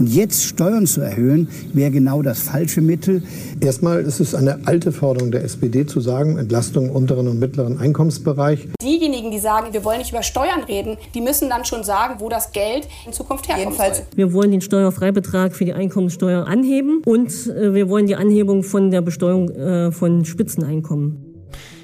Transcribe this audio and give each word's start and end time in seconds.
Und 0.00 0.06
jetzt 0.06 0.44
Steuern 0.44 0.86
zu 0.86 1.02
erhöhen, 1.02 1.48
wäre 1.74 1.90
genau 1.90 2.22
das 2.22 2.40
falsche 2.40 2.80
Mittel. 2.80 3.22
Erstmal 3.60 4.00
ist 4.00 4.18
es 4.18 4.34
eine 4.34 4.60
alte 4.64 4.92
Forderung 4.92 5.30
der 5.30 5.44
SPD 5.44 5.84
zu 5.84 6.00
sagen, 6.00 6.38
Entlastung 6.38 6.88
im 6.88 6.96
unteren 6.96 7.28
und 7.28 7.38
mittleren 7.38 7.78
Einkommensbereich. 7.78 8.68
Diejenigen, 8.82 9.30
die 9.30 9.38
sagen, 9.38 9.74
wir 9.74 9.84
wollen 9.84 9.98
nicht 9.98 10.12
über 10.12 10.22
Steuern 10.22 10.62
reden, 10.66 10.96
die 11.14 11.20
müssen 11.20 11.50
dann 11.50 11.66
schon 11.66 11.84
sagen, 11.84 12.14
wo 12.18 12.30
das 12.30 12.52
Geld 12.52 12.88
in 13.04 13.12
Zukunft 13.12 13.48
herkommt. 13.48 13.66
Jedenfalls. 13.66 14.02
Wir 14.16 14.32
wollen 14.32 14.52
den 14.52 14.62
Steuerfreibetrag 14.62 15.54
für 15.54 15.66
die 15.66 15.74
Einkommenssteuer 15.74 16.46
anheben 16.46 17.02
und 17.04 17.28
äh, 17.48 17.74
wir 17.74 17.90
wollen 17.90 18.06
die 18.06 18.16
Anhebung 18.16 18.62
von 18.62 18.90
der 18.90 19.02
Besteuerung 19.02 19.50
äh, 19.50 19.92
von 19.92 20.24
Spitzeneinkommen. 20.24 21.29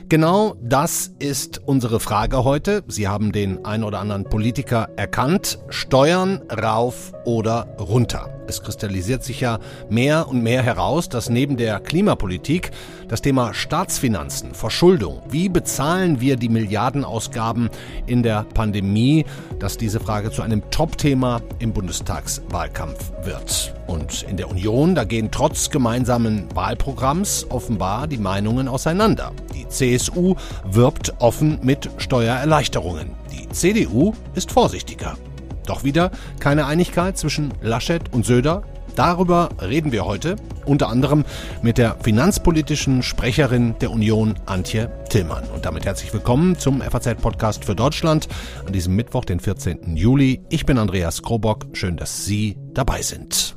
Genau 0.09 0.55
das 0.63 1.11
ist 1.19 1.61
unsere 1.67 1.99
Frage 1.99 2.45
heute. 2.45 2.85
Sie 2.87 3.09
haben 3.09 3.33
den 3.33 3.65
ein 3.65 3.83
oder 3.83 3.99
anderen 3.99 4.23
Politiker 4.23 4.89
erkannt. 4.95 5.59
Steuern 5.69 6.43
rauf 6.49 7.13
oder 7.25 7.75
runter. 7.81 8.36
Es 8.47 8.63
kristallisiert 8.63 9.25
sich 9.25 9.41
ja 9.41 9.59
mehr 9.91 10.29
und 10.29 10.43
mehr 10.43 10.63
heraus, 10.63 11.09
dass 11.09 11.29
neben 11.29 11.57
der 11.57 11.81
Klimapolitik 11.81 12.71
das 13.09 13.23
Thema 13.23 13.55
Staatsfinanzen, 13.55 14.55
Verschuldung, 14.55 15.21
wie 15.29 15.49
bezahlen 15.49 16.21
wir 16.21 16.37
die 16.37 16.49
Milliardenausgaben 16.49 17.71
in 18.07 18.23
der 18.23 18.45
Pandemie, 18.55 19.25
dass 19.59 19.77
diese 19.77 20.01
Frage 20.01 20.31
zu 20.31 20.43
einem 20.43 20.63
Top-Thema 20.71 21.41
im 21.59 21.73
Bundestagswahlkampf 21.73 23.13
wird. 23.25 23.75
Und 23.87 24.25
in 24.29 24.37
der 24.37 24.51
Union, 24.51 24.95
da 24.95 25.05
gehen 25.05 25.31
trotz 25.31 25.71
gemeinsamen 25.71 26.47
Wahlprogramms 26.55 27.47
offenbar 27.51 28.07
die 28.07 28.19
Meinungen 28.19 28.69
auseinander. 28.69 29.33
Die 29.55 29.69
CSU 29.69 30.35
wirbt 30.65 31.15
offen 31.21 31.59
mit 31.63 31.91
Steuererleichterungen. 31.99 33.11
Die 33.33 33.49
CDU 33.51 34.13
ist 34.35 34.51
vorsichtiger. 34.51 35.17
Doch 35.67 35.85
wieder 35.85 36.11
keine 36.41 36.67
Einigkeit 36.67 37.19
zwischen 37.19 37.53
Laschet 37.61 38.03
und 38.13 38.25
Söder. 38.25 38.63
Darüber 38.95 39.51
reden 39.61 39.93
wir 39.93 40.07
heute, 40.07 40.37
unter 40.65 40.89
anderem 40.89 41.25
mit 41.61 41.77
der 41.77 41.97
finanzpolitischen 42.01 43.03
Sprecherin 43.03 43.75
der 43.81 43.91
Union, 43.91 44.37
Antje 44.47 44.91
Tillmann. 45.11 45.45
Und 45.55 45.67
damit 45.67 45.85
herzlich 45.85 46.15
willkommen 46.15 46.59
zum 46.59 46.81
FAZ-Podcast 46.81 47.67
für 47.67 47.75
Deutschland 47.75 48.27
an 48.67 48.73
diesem 48.73 48.97
Mittwoch, 48.97 49.27
den 49.27 49.39
14. 49.39 49.97
Juli. 49.97 50.41
Ich 50.49 50.65
bin 50.65 50.79
Andreas 50.79 51.23
Krobock. 51.23 51.67
Schön, 51.75 51.99
dass 51.99 52.25
Sie 52.25 52.57
dabei 52.73 53.03
sind. 53.03 53.57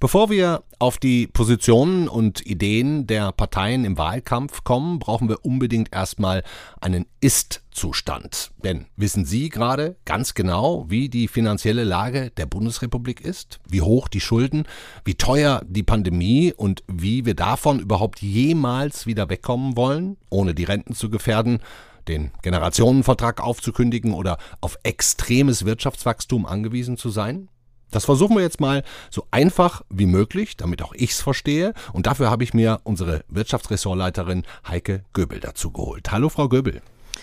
Bevor 0.00 0.30
wir 0.30 0.62
auf 0.78 0.96
die 0.96 1.26
Positionen 1.26 2.08
und 2.08 2.46
Ideen 2.46 3.06
der 3.06 3.32
Parteien 3.32 3.84
im 3.84 3.98
Wahlkampf 3.98 4.64
kommen, 4.64 4.98
brauchen 4.98 5.28
wir 5.28 5.44
unbedingt 5.44 5.92
erstmal 5.92 6.42
einen 6.80 7.04
Ist-Zustand. 7.20 8.50
Denn 8.64 8.86
wissen 8.96 9.26
Sie 9.26 9.50
gerade 9.50 9.96
ganz 10.06 10.32
genau, 10.32 10.86
wie 10.88 11.10
die 11.10 11.28
finanzielle 11.28 11.84
Lage 11.84 12.30
der 12.30 12.46
Bundesrepublik 12.46 13.20
ist? 13.20 13.60
Wie 13.68 13.82
hoch 13.82 14.08
die 14.08 14.22
Schulden? 14.22 14.64
Wie 15.04 15.16
teuer 15.16 15.60
die 15.68 15.82
Pandemie? 15.82 16.54
Und 16.56 16.82
wie 16.90 17.26
wir 17.26 17.34
davon 17.34 17.78
überhaupt 17.78 18.22
jemals 18.22 19.04
wieder 19.04 19.28
wegkommen 19.28 19.76
wollen, 19.76 20.16
ohne 20.30 20.54
die 20.54 20.64
Renten 20.64 20.94
zu 20.94 21.10
gefährden? 21.10 21.60
den 22.08 22.30
Generationenvertrag 22.40 23.42
aufzukündigen 23.42 24.14
oder 24.14 24.38
auf 24.62 24.78
extremes 24.82 25.66
Wirtschaftswachstum 25.66 26.46
angewiesen 26.46 26.96
zu 26.96 27.10
sein? 27.10 27.50
Das 27.90 28.04
versuchen 28.04 28.36
wir 28.36 28.42
jetzt 28.42 28.60
mal 28.60 28.82
so 29.10 29.26
einfach 29.30 29.82
wie 29.88 30.06
möglich, 30.06 30.56
damit 30.56 30.82
auch 30.82 30.92
ich's 30.94 31.20
verstehe. 31.20 31.74
Und 31.92 32.06
dafür 32.06 32.30
habe 32.30 32.44
ich 32.44 32.54
mir 32.54 32.80
unsere 32.84 33.24
Wirtschaftsressortleiterin 33.28 34.44
Heike 34.68 35.04
Göbel 35.12 35.40
dazu 35.40 35.70
geholt. 35.70 36.10
Hallo, 36.10 36.28
Frau 36.28 36.48
Göbel. 36.48 36.82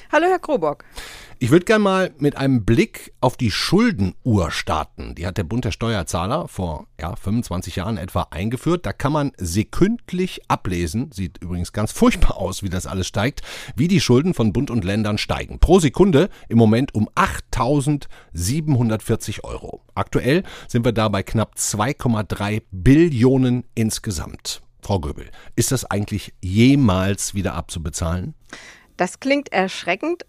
Hallo, 0.10 0.28
Herr 0.28 0.40
Krobock. 0.40 0.86
Ich 1.38 1.52
würde 1.52 1.66
gerne 1.66 1.84
mal 1.84 2.16
mit 2.18 2.38
einem 2.38 2.64
Blick 2.64 3.12
auf 3.20 3.36
die 3.36 3.52
Schuldenuhr 3.52 4.52
starten. 4.52 5.16
Die 5.16 5.28
hat 5.28 5.38
der 5.38 5.44
Bund 5.44 5.66
der 5.66 5.72
Steuerzahler 5.72 6.48
vor 6.48 6.88
ja, 6.98 7.14
25 7.14 7.76
Jahren 7.76 7.98
etwa 7.98 8.28
eingeführt. 8.32 8.86
Da 8.86 8.94
kann 8.94 9.12
man 9.12 9.34
sekündlich 9.38 10.44
ablesen, 10.48 11.12
sieht 11.12 11.44
übrigens 11.44 11.74
ganz 11.74 11.92
furchtbar 11.92 12.38
aus, 12.38 12.64
wie 12.64 12.70
das 12.70 12.88
alles 12.88 13.06
steigt, 13.06 13.42
wie 13.76 13.90
die 13.90 14.00
Schulden 14.00 14.34
von 14.34 14.54
Bund 14.54 14.72
und 14.72 14.86
Ländern 14.86 15.18
steigen. 15.18 15.60
Pro 15.60 15.80
Sekunde 15.80 16.30
im 16.48 16.58
Moment 16.58 16.96
um 16.96 17.10
8.740 17.10 19.44
Euro. 19.44 19.82
Aktuell 19.94 20.44
sind 20.70 20.86
wir 20.86 20.94
da 20.94 21.10
bei 21.10 21.22
knapp 21.22 21.56
2,3 21.58 22.62
Billionen 22.72 23.66
insgesamt. 23.76 24.62
Frau 24.82 25.02
Göbel, 25.02 25.30
ist 25.58 25.74
das 25.74 25.84
eigentlich 25.84 26.34
jemals 26.42 27.34
wieder 27.34 27.56
abzubezahlen? 27.56 28.36
Das 28.98 29.20
klingt 29.20 29.52
erschreckend, 29.52 30.26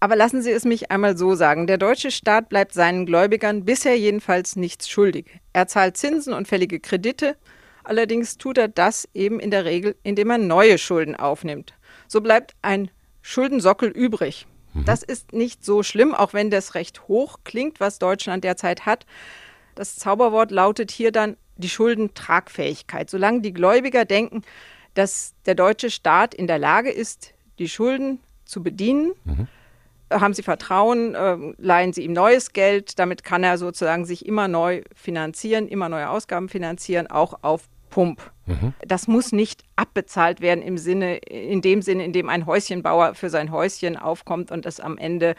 aber 0.00 0.16
lassen 0.16 0.42
Sie 0.42 0.50
es 0.50 0.64
mich 0.64 0.90
einmal 0.90 1.16
so 1.16 1.34
sagen. 1.34 1.66
Der 1.66 1.78
deutsche 1.78 2.10
Staat 2.10 2.48
bleibt 2.48 2.72
seinen 2.72 3.06
Gläubigern 3.06 3.64
bisher 3.64 3.98
jedenfalls 3.98 4.56
nichts 4.56 4.88
schuldig. 4.88 5.40
Er 5.52 5.66
zahlt 5.66 5.96
Zinsen 5.96 6.32
und 6.32 6.46
fällige 6.46 6.78
Kredite. 6.78 7.36
Allerdings 7.82 8.36
tut 8.38 8.58
er 8.58 8.68
das 8.68 9.08
eben 9.14 9.40
in 9.40 9.50
der 9.50 9.64
Regel, 9.64 9.96
indem 10.02 10.30
er 10.30 10.38
neue 10.38 10.78
Schulden 10.78 11.16
aufnimmt. 11.16 11.74
So 12.06 12.20
bleibt 12.20 12.54
ein 12.62 12.90
Schuldensockel 13.22 13.88
übrig. 13.88 14.46
Mhm. 14.74 14.84
Das 14.84 15.02
ist 15.02 15.32
nicht 15.32 15.64
so 15.64 15.82
schlimm, 15.82 16.14
auch 16.14 16.32
wenn 16.32 16.50
das 16.50 16.74
recht 16.74 17.08
hoch 17.08 17.38
klingt, 17.44 17.80
was 17.80 17.98
Deutschland 17.98 18.44
derzeit 18.44 18.86
hat. 18.86 19.06
Das 19.74 19.96
Zauberwort 19.96 20.50
lautet 20.50 20.90
hier 20.90 21.12
dann 21.12 21.36
die 21.56 21.68
Schuldentragfähigkeit. 21.68 23.10
Solange 23.10 23.40
die 23.40 23.52
Gläubiger 23.52 24.04
denken, 24.04 24.42
dass 24.94 25.34
der 25.46 25.54
deutsche 25.54 25.90
Staat 25.90 26.34
in 26.34 26.46
der 26.46 26.58
Lage 26.58 26.90
ist, 26.90 27.34
die 27.58 27.68
Schulden 27.68 28.20
zu 28.44 28.62
bedienen, 28.62 29.12
mhm 29.24 29.48
haben 30.10 30.34
sie 30.34 30.42
Vertrauen, 30.42 31.14
äh, 31.14 31.36
leihen 31.58 31.92
sie 31.92 32.02
ihm 32.02 32.12
neues 32.12 32.52
Geld. 32.52 32.98
Damit 32.98 33.24
kann 33.24 33.44
er 33.44 33.58
sozusagen 33.58 34.04
sich 34.04 34.26
immer 34.26 34.48
neu 34.48 34.82
finanzieren, 34.94 35.68
immer 35.68 35.88
neue 35.88 36.08
Ausgaben 36.08 36.48
finanzieren, 36.48 37.08
auch 37.08 37.40
auf 37.42 37.68
Pump. 37.90 38.30
Mhm. 38.46 38.74
Das 38.86 39.08
muss 39.08 39.32
nicht 39.32 39.64
abbezahlt 39.76 40.40
werden 40.40 40.62
im 40.62 40.78
Sinne, 40.78 41.16
in 41.16 41.62
dem 41.62 41.82
Sinne, 41.82 42.04
in 42.04 42.12
dem 42.12 42.28
ein 42.28 42.46
Häuschenbauer 42.46 43.14
für 43.14 43.30
sein 43.30 43.50
Häuschen 43.50 43.96
aufkommt 43.96 44.50
und 44.50 44.66
es 44.66 44.80
am 44.80 44.98
Ende 44.98 45.34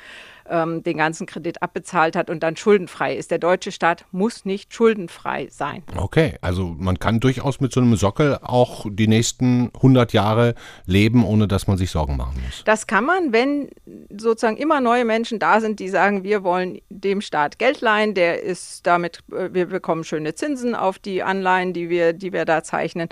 ähm, 0.49 0.83
den 0.83 0.97
ganzen 0.97 1.25
Kredit 1.25 1.61
abbezahlt 1.61 2.15
hat 2.15 2.29
und 2.29 2.43
dann 2.43 2.55
schuldenfrei 2.55 3.15
ist. 3.15 3.31
Der 3.31 3.39
deutsche 3.39 3.71
Staat 3.71 4.05
muss 4.11 4.45
nicht 4.45 4.73
schuldenfrei 4.73 5.47
sein. 5.49 5.83
Okay, 5.95 6.35
also 6.41 6.75
man 6.77 6.99
kann 6.99 7.19
durchaus 7.19 7.59
mit 7.59 7.71
so 7.71 7.81
einem 7.81 7.95
Sockel 7.95 8.39
auch 8.41 8.85
die 8.89 9.07
nächsten 9.07 9.71
100 9.75 10.13
Jahre 10.13 10.55
leben, 10.85 11.23
ohne 11.23 11.47
dass 11.47 11.67
man 11.67 11.77
sich 11.77 11.91
Sorgen 11.91 12.17
machen 12.17 12.41
muss. 12.45 12.63
Das 12.65 12.87
kann 12.87 13.05
man, 13.05 13.33
wenn 13.33 13.69
sozusagen 14.15 14.57
immer 14.57 14.81
neue 14.81 15.05
Menschen 15.05 15.39
da 15.39 15.61
sind, 15.61 15.79
die 15.79 15.89
sagen, 15.89 16.23
wir 16.23 16.43
wollen 16.43 16.79
dem 16.89 17.21
Staat 17.21 17.59
Geld 17.59 17.81
leihen, 17.81 18.13
der 18.13 18.43
ist 18.43 18.85
damit, 18.87 19.23
äh, 19.31 19.49
wir 19.53 19.67
bekommen 19.67 20.03
schöne 20.03 20.35
Zinsen 20.35 20.75
auf 20.75 20.99
die 20.99 21.23
Anleihen, 21.23 21.73
die 21.73 21.89
wir, 21.89 22.13
die 22.13 22.33
wir 22.33 22.45
da 22.45 22.63
zeichnen. 22.63 23.09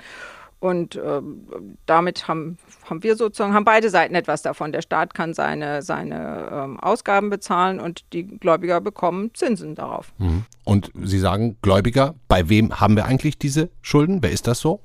Und 0.60 0.96
äh, 0.96 1.20
damit 1.86 2.26
haben, 2.26 2.58
haben 2.84 3.02
wir 3.04 3.14
sozusagen, 3.14 3.54
haben 3.54 3.64
beide 3.64 3.90
Seiten 3.90 4.14
etwas 4.16 4.42
davon. 4.42 4.72
Der 4.72 4.82
Staat 4.82 5.14
kann 5.14 5.32
seine, 5.32 5.82
seine 5.82 6.48
ähm, 6.50 6.80
Ausgaben 6.80 7.30
bezahlen 7.30 7.78
und 7.78 8.04
die 8.12 8.24
Gläubiger 8.26 8.80
bekommen 8.80 9.30
Zinsen 9.34 9.76
darauf. 9.76 10.12
Mhm. 10.18 10.44
Und 10.64 10.90
Sie 11.00 11.20
sagen, 11.20 11.56
Gläubiger, 11.62 12.16
bei 12.26 12.48
wem 12.48 12.80
haben 12.80 12.96
wir 12.96 13.04
eigentlich 13.04 13.38
diese 13.38 13.70
Schulden? 13.82 14.22
Wer 14.22 14.32
ist 14.32 14.48
das 14.48 14.58
so? 14.58 14.80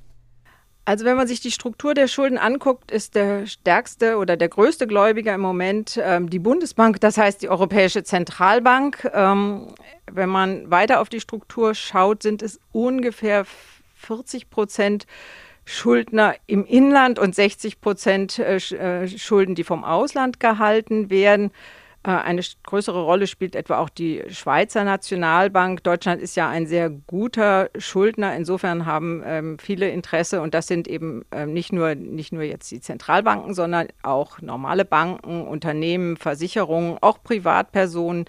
Also 0.86 1.06
wenn 1.06 1.16
man 1.16 1.28
sich 1.28 1.40
die 1.40 1.52
Struktur 1.52 1.94
der 1.94 2.08
Schulden 2.08 2.38
anguckt, 2.38 2.92
ist 2.92 3.16
der 3.16 3.48
stärkste 3.48 4.18
oder 4.18 4.36
der 4.36 4.50
größte 4.50 4.86
Gläubiger 4.86 5.34
im 5.34 5.42
Moment 5.42 6.00
ähm, 6.02 6.30
die 6.30 6.40
Bundesbank, 6.40 7.00
das 7.00 7.18
heißt 7.18 7.42
die 7.42 7.48
Europäische 7.48 8.04
Zentralbank. 8.04 9.10
Ähm, 9.14 9.68
wenn 10.12 10.30
man 10.30 10.70
weiter 10.70 11.00
auf 11.00 11.08
die 11.08 11.22
Struktur 11.22 11.74
schaut, 11.74 12.22
sind 12.22 12.42
es 12.42 12.60
ungefähr 12.74 13.46
40 13.96 14.50
Prozent 14.50 15.08
Schuldner 15.66 16.36
im 16.48 16.66
Inland 16.66 17.20
und 17.20 17.36
60 17.36 17.82
Prozent 17.82 18.40
äh, 18.40 18.56
äh, 18.56 19.08
Schulden, 19.08 19.56
die 19.56 19.64
vom 19.64 19.84
Ausland 19.84 20.40
gehalten 20.40 21.10
werden. 21.10 21.52
Äh, 22.06 22.12
eine 22.12 22.42
größere 22.64 23.02
Rolle 23.02 23.28
spielt 23.28 23.56
etwa 23.56 23.80
auch 23.80 23.90
die 23.90 24.24
Schweizer 24.30 24.84
Nationalbank. 24.84 25.84
Deutschland 25.84 26.22
ist 26.22 26.36
ja 26.36 26.50
ein 26.50 26.68
sehr 26.68 26.90
guter 26.90 27.70
Schuldner. 27.78 28.36
Insofern 28.36 28.86
haben 28.86 29.24
ähm, 29.26 29.58
viele 29.58 29.90
Interesse 29.90 30.42
und 30.42 30.54
das 30.54 30.68
sind 30.68 30.88
eben 30.88 31.24
ähm, 31.32 31.54
nicht, 31.54 31.72
nur, 31.72 31.96
nicht 31.96 32.34
nur 32.34 32.44
jetzt 32.44 32.70
die 32.72 32.82
Zentralbanken, 32.82 33.54
sondern 33.54 33.88
auch 34.02 34.42
normale 34.42 34.84
Banken, 34.84 35.48
Unternehmen, 35.48 36.18
Versicherungen, 36.18 36.98
auch 37.00 37.24
Privatpersonen 37.24 38.26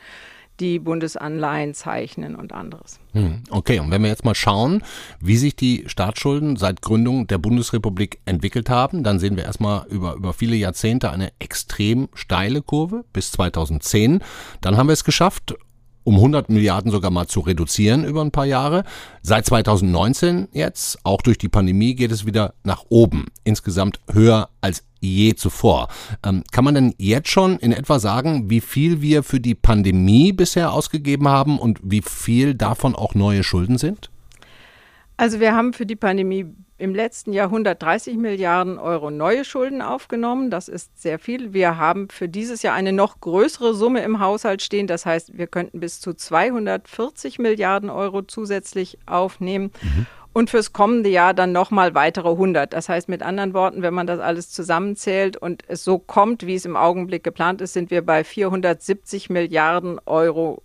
die 0.61 0.79
Bundesanleihen 0.79 1.75
zeichnen 1.75 2.37
und 2.37 2.53
anderes. 2.53 3.01
Hm, 3.13 3.43
okay, 3.51 3.81
und 3.81 3.91
wenn 3.91 4.03
wir 4.03 4.09
jetzt 4.09 4.25
mal 4.25 4.35
schauen, 4.35 4.83
wie 5.21 5.37
sich 5.37 5.57
die 5.57 5.85
Staatsschulden 5.87 6.57
seit 6.57 6.83
Gründung 6.83 7.27
der 7.27 7.39
Bundesrepublik 7.39 8.21
entwickelt 8.25 8.71
haben, 8.71 9.03
dann 9.03 9.19
sehen 9.19 9.37
wir 9.37 9.45
erstmal 9.45 9.87
über, 9.89 10.15
über 10.15 10.33
viele 10.33 10.57
Jahrzehnte 10.57 11.11
eine 11.11 11.33
extrem 11.39 12.09
steile 12.15 12.63
Kurve 12.63 13.05
bis 13.13 13.33
2010. 13.33 14.23
Dann 14.61 14.77
haben 14.77 14.89
wir 14.89 14.93
es 14.93 15.05
geschafft, 15.05 15.55
um 16.05 16.17
100 16.17 16.51
Milliarden 16.51 16.91
sogar 16.91 17.11
mal 17.11 17.27
zu 17.27 17.41
reduzieren 17.41 18.05
über 18.05 18.23
ein 18.23 18.31
paar 18.31 18.45
Jahre. 18.45 18.85
Seit 19.23 19.47
2019 19.47 20.49
jetzt, 20.53 20.99
auch 21.03 21.23
durch 21.23 21.39
die 21.39 21.49
Pandemie, 21.49 21.95
geht 21.95 22.13
es 22.13 22.27
wieder 22.27 22.55
nach 22.63 22.85
oben. 22.89 23.27
Insgesamt 23.43 24.01
höher 24.13 24.51
als 24.61 24.85
je 25.01 25.35
zuvor. 25.35 25.89
Ähm, 26.25 26.45
kann 26.53 26.65
man 26.65 26.75
denn 26.75 26.95
jetzt 26.99 27.29
schon 27.29 27.59
in 27.59 27.73
etwa 27.73 27.99
sagen, 27.99 28.51
wie 28.51 28.61
viel 28.61 29.03
wir 29.03 29.23
für 29.23 29.41
die 29.41 29.55
Pandemie 29.55 30.33
bisher 30.33 30.73
ausgegeben 30.73 31.29
haben 31.29 31.59
und 31.59 31.81
wie 31.83 32.03
viel 32.03 32.55
davon 32.55 32.95
auch 32.95 33.15
neue 33.15 33.43
Schulden 33.43 33.79
sind? 33.79 34.11
Also 35.17 35.41
wir 35.41 35.55
haben 35.55 35.73
für 35.73 35.87
die 35.87 35.97
Pandemie 35.97 36.47
im 36.85 36.95
letzten 36.95 37.33
Jahr 37.33 37.47
130 37.47 38.17
Milliarden 38.17 38.79
Euro 38.79 39.11
neue 39.11 39.45
Schulden 39.45 39.81
aufgenommen. 39.81 40.51
Das 40.51 40.69
ist 40.69 41.01
sehr 41.01 41.19
viel. 41.19 41.55
Wir 41.55 41.79
haben 41.79 42.09
für 42.11 42.29
dieses 42.29 42.63
Jahr 42.63 42.75
eine 42.75 42.93
noch 42.93 43.21
größere 43.21 43.75
Summe 43.75 44.03
im 44.03 44.21
Haushalt 44.21 44.63
stehen. 44.63 44.87
Das 44.87 45.07
heißt, 45.07 45.37
wir 45.39 45.47
könnten 45.47 45.81
bis 45.81 46.01
zu 46.01 46.13
240 46.13 47.39
Milliarden 47.39 47.89
Euro 47.89 48.23
zusätzlich 48.23 48.99
aufnehmen. 49.07 49.73
Mhm. 49.83 50.07
Und 50.35 50.51
fürs 50.51 50.73
kommende 50.73 51.09
Jahr 51.09 51.33
dann 51.33 51.53
nochmal 51.53 51.95
weitere 51.95 52.29
100. 52.29 52.73
Das 52.73 52.89
heißt 52.89 53.09
mit 53.09 53.23
anderen 53.23 53.55
Worten, 53.55 53.83
wenn 53.83 53.95
man 53.95 54.07
das 54.07 54.21
alles 54.21 54.51
zusammenzählt 54.51 55.37
und 55.37 55.63
es 55.69 55.85
so 55.85 55.99
kommt, 55.99 56.45
wie 56.47 56.57
es 56.57 56.67
im 56.67 56.77
Augenblick 56.77 57.25
geplant 57.25 57.63
ist, 57.63 57.73
sind 57.73 57.91
wir 57.91 58.05
bei 58.05 58.25
470 58.25 59.31
Milliarden 59.31 60.01
Euro 60.07 60.63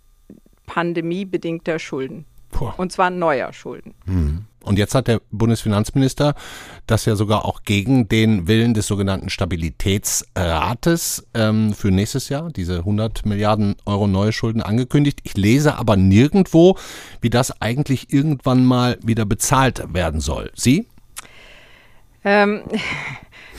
pandemiebedingter 0.66 1.78
Schulden. 1.78 2.26
Puh. 2.50 2.72
Und 2.76 2.92
zwar 2.92 3.10
neuer 3.10 3.52
Schulden. 3.52 3.94
Mhm. 4.04 4.44
Und 4.62 4.78
jetzt 4.78 4.94
hat 4.94 5.08
der 5.08 5.20
Bundesfinanzminister 5.30 6.34
das 6.86 7.04
ja 7.06 7.16
sogar 7.16 7.44
auch 7.44 7.62
gegen 7.62 8.08
den 8.08 8.46
Willen 8.46 8.74
des 8.74 8.86
sogenannten 8.86 9.30
Stabilitätsrates 9.30 11.26
ähm, 11.34 11.72
für 11.72 11.90
nächstes 11.90 12.28
Jahr, 12.28 12.50
diese 12.50 12.78
100 12.78 13.24
Milliarden 13.24 13.76
Euro 13.86 14.06
neue 14.06 14.32
Schulden 14.32 14.62
angekündigt. 14.62 15.20
Ich 15.24 15.36
lese 15.36 15.76
aber 15.76 15.96
nirgendwo, 15.96 16.76
wie 17.20 17.30
das 17.30 17.62
eigentlich 17.62 18.12
irgendwann 18.12 18.64
mal 18.64 18.98
wieder 19.02 19.24
bezahlt 19.24 19.94
werden 19.94 20.20
soll. 20.20 20.50
Sie? 20.54 20.86
Ähm, 22.24 22.62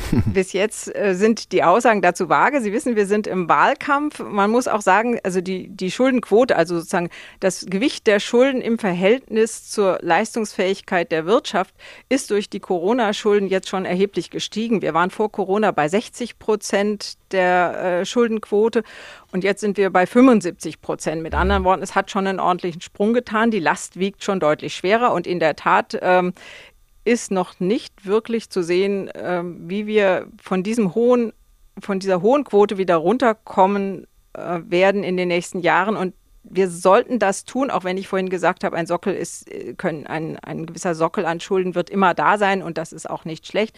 Bis 0.26 0.54
jetzt 0.54 0.94
äh, 0.96 1.16
sind 1.16 1.52
die 1.52 1.64
Aussagen 1.64 2.02
dazu 2.02 2.30
vage. 2.30 2.62
Sie 2.62 2.74
wissen, 2.74 2.96
wir 2.96 3.06
sind 3.06 3.28
im 3.28 3.48
Wahlkampf. 3.50 4.20
Man 4.20 4.52
muss 4.52 4.68
auch 4.68 4.82
sagen, 4.82 5.20
also 5.24 5.42
die, 5.42 5.68
die 5.70 5.92
Schuldenquote, 5.92 6.56
also 6.56 6.78
sozusagen 6.78 7.10
das 7.40 7.66
Gewicht 7.70 8.08
der 8.08 8.20
Schulden 8.20 8.62
im 8.62 8.78
Verhältnis 8.78 9.70
zur 9.70 10.00
Leistungsfähigkeit 10.02 11.12
der 11.12 11.26
Wirtschaft, 11.26 11.76
ist 12.10 12.32
durch 12.32 12.50
die 12.50 12.60
Corona-Schulden 12.60 13.48
jetzt 13.48 13.70
schon 13.70 13.86
erheblich 13.86 14.30
gestiegen. 14.30 14.82
Wir 14.82 14.94
waren 14.94 15.12
vor 15.12 15.32
Corona 15.32 15.72
bei 15.72 15.88
60 15.88 16.40
Prozent 16.40 17.18
der 17.32 18.02
äh, 18.02 18.06
Schuldenquote 18.06 18.84
und 19.32 19.44
jetzt 19.44 19.62
sind 19.62 19.78
wir 19.78 19.90
bei 19.90 20.06
75 20.06 20.82
Prozent. 20.82 21.22
Mit 21.22 21.34
anderen 21.34 21.64
Worten, 21.64 21.84
es 21.84 21.96
hat 21.96 22.12
schon 22.12 22.28
einen 22.28 22.40
ordentlichen 22.40 22.82
Sprung 22.82 23.14
getan. 23.14 23.52
Die 23.52 23.60
Last 23.60 23.98
wiegt 23.98 24.24
schon 24.24 24.40
deutlich 24.40 24.76
schwerer 24.76 25.14
und 25.14 25.26
in 25.26 25.40
der 25.40 25.56
Tat 25.56 25.98
ähm, 26.02 26.34
ist 27.04 27.32
noch 27.32 27.60
nicht 27.60 28.06
wirklich 28.06 28.50
zu 28.50 28.64
sehen, 28.64 29.08
äh, 29.10 29.42
wie 29.44 29.88
wir 29.88 30.28
von 30.42 30.64
diesem 30.64 30.94
hohen, 30.94 31.34
von 31.80 32.00
dieser 32.00 32.22
hohen 32.22 32.44
Quote 32.44 32.78
wieder 32.78 32.96
runterkommen 32.96 34.08
äh, 34.34 34.60
werden 34.66 35.04
in 35.04 35.18
den 35.18 35.28
nächsten 35.28 35.60
Jahren. 35.60 35.98
Und 35.98 36.14
wir 36.44 36.70
sollten 36.70 37.20
das 37.20 37.46
tun, 37.46 37.70
auch 37.70 37.84
wenn 37.84 37.98
ich 37.98 38.08
vorhin 38.08 38.30
gesagt 38.30 38.64
habe, 38.64 38.76
ein 38.76 38.88
Sockel 38.88 39.14
ist, 39.14 39.52
äh, 39.52 39.74
können, 39.74 40.08
ein, 40.08 40.38
ein 40.40 40.66
gewisser 40.66 40.96
Sockel 40.96 41.26
an 41.26 41.40
Schulden 41.40 41.76
wird 41.76 41.90
immer 41.90 42.14
da 42.14 42.38
sein 42.38 42.62
und 42.64 42.78
das 42.78 42.94
ist 42.94 43.10
auch 43.10 43.26
nicht 43.26 43.48
schlecht. 43.48 43.78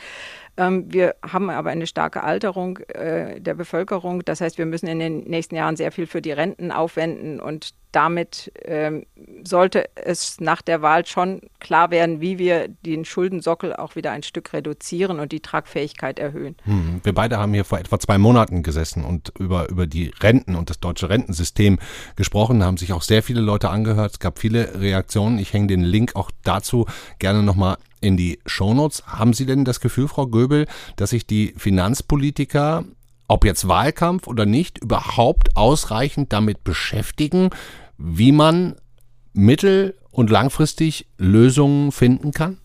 Ähm, 0.57 0.85
wir 0.91 1.15
haben 1.23 1.49
aber 1.49 1.71
eine 1.71 1.87
starke 1.87 2.23
Alterung 2.23 2.77
äh, 2.89 3.39
der 3.39 3.55
Bevölkerung. 3.55 4.23
Das 4.23 4.41
heißt, 4.41 4.57
wir 4.57 4.65
müssen 4.65 4.87
in 4.87 4.99
den 4.99 5.23
nächsten 5.23 5.55
Jahren 5.55 5.75
sehr 5.75 5.91
viel 5.91 6.07
für 6.07 6.21
die 6.21 6.31
Renten 6.31 6.71
aufwenden 6.71 7.39
und 7.39 7.73
damit 7.91 8.51
ähm, 8.65 9.05
sollte 9.43 9.87
es 9.95 10.39
nach 10.39 10.63
der 10.63 10.81
Wahl 10.81 11.05
schon 11.05 11.41
klar 11.59 11.91
werden, 11.91 12.21
wie 12.21 12.39
wir 12.39 12.67
den 12.67 13.05
Schuldensockel 13.05 13.73
auch 13.73 13.95
wieder 13.95 14.11
ein 14.11 14.23
Stück 14.23 14.51
reduzieren 14.51 15.19
und 15.19 15.31
die 15.31 15.41
Tragfähigkeit 15.41 16.17
erhöhen. 16.17 16.55
Hm. 16.63 17.01
Wir 17.03 17.13
beide 17.13 17.37
haben 17.37 17.53
hier 17.53 17.65
vor 17.65 17.79
etwa 17.79 17.99
zwei 17.99 18.17
Monaten 18.17 18.63
gesessen 18.63 19.05
und 19.05 19.31
über, 19.37 19.69
über 19.69 19.85
die 19.85 20.11
Renten 20.21 20.55
und 20.55 20.71
das 20.71 20.79
deutsche 20.79 21.09
Rentensystem 21.09 21.77
gesprochen, 22.15 22.59
da 22.59 22.65
haben 22.65 22.77
sich 22.77 22.93
auch 22.93 23.03
sehr 23.03 23.21
viele 23.21 23.41
Leute 23.41 23.69
angehört. 23.69 24.13
Es 24.13 24.19
gab 24.19 24.39
viele 24.39 24.81
Reaktionen. 24.81 25.37
Ich 25.37 25.53
hänge 25.53 25.67
den 25.67 25.81
Link 25.81 26.15
auch 26.15 26.31
dazu 26.43 26.87
gerne 27.19 27.43
nochmal 27.43 27.77
in 28.03 28.17
die 28.17 28.39
Shownotes. 28.45 29.03
Haben 29.07 29.33
Sie 29.33 29.45
denn 29.45 29.65
das 29.65 29.79
Gefühl, 29.79 30.07
Frau 30.07 30.27
Göbel, 30.27 30.67
dass 30.95 31.11
sich 31.11 31.25
die 31.25 31.53
Finanzpolitiker 31.57 32.85
ob 33.27 33.45
jetzt 33.45 33.67
Wahlkampf 33.67 34.27
oder 34.27 34.45
nicht, 34.45 34.79
überhaupt 34.79 35.55
ausreichend 35.55 36.33
damit 36.33 36.63
beschäftigen, 36.63 37.49
wie 37.97 38.31
man 38.31 38.75
mittel- 39.33 39.95
und 40.11 40.29
langfristig 40.29 41.07
Lösungen 41.17 41.91
finden 41.91 42.31
kann? 42.31 42.57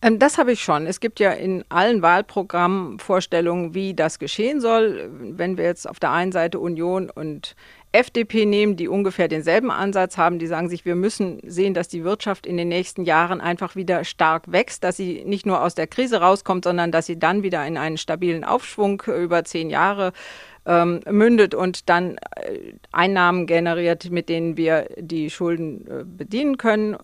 Ähm, 0.00 0.18
das 0.18 0.38
habe 0.38 0.52
ich 0.52 0.62
schon. 0.62 0.86
Es 0.86 1.00
gibt 1.00 1.20
ja 1.20 1.32
in 1.32 1.64
allen 1.68 2.02
Wahlprogrammen 2.02 2.98
Vorstellungen, 2.98 3.74
wie 3.74 3.94
das 3.94 4.18
geschehen 4.18 4.60
soll. 4.60 5.10
Wenn 5.20 5.56
wir 5.56 5.64
jetzt 5.64 5.88
auf 5.88 5.98
der 5.98 6.12
einen 6.12 6.32
Seite 6.32 6.58
Union 6.58 7.10
und 7.10 7.56
FDP 7.92 8.46
nehmen, 8.46 8.76
die 8.76 8.88
ungefähr 8.88 9.28
denselben 9.28 9.70
Ansatz 9.70 10.16
haben, 10.16 10.38
die 10.38 10.46
sagen 10.46 10.68
sich, 10.68 10.84
wir 10.84 10.94
müssen 10.94 11.40
sehen, 11.44 11.74
dass 11.74 11.88
die 11.88 12.04
Wirtschaft 12.04 12.46
in 12.46 12.56
den 12.56 12.68
nächsten 12.68 13.04
Jahren 13.04 13.40
einfach 13.40 13.76
wieder 13.76 14.04
stark 14.04 14.50
wächst, 14.50 14.82
dass 14.82 14.96
sie 14.96 15.22
nicht 15.24 15.46
nur 15.46 15.62
aus 15.62 15.74
der 15.74 15.86
Krise 15.86 16.20
rauskommt, 16.20 16.64
sondern 16.64 16.90
dass 16.90 17.06
sie 17.06 17.18
dann 17.18 17.42
wieder 17.42 17.66
in 17.66 17.76
einen 17.76 17.98
stabilen 17.98 18.44
Aufschwung 18.44 19.02
über 19.02 19.44
zehn 19.44 19.68
Jahre 19.68 20.12
ähm, 20.64 21.00
mündet 21.10 21.54
und 21.54 21.88
dann 21.88 22.16
äh, 22.36 22.72
Einnahmen 22.92 23.46
generiert, 23.46 24.10
mit 24.10 24.28
denen 24.28 24.56
wir 24.56 24.88
die 24.96 25.28
Schulden 25.30 25.86
äh, 25.86 26.04
bedienen 26.04 26.56
können. 26.56 26.96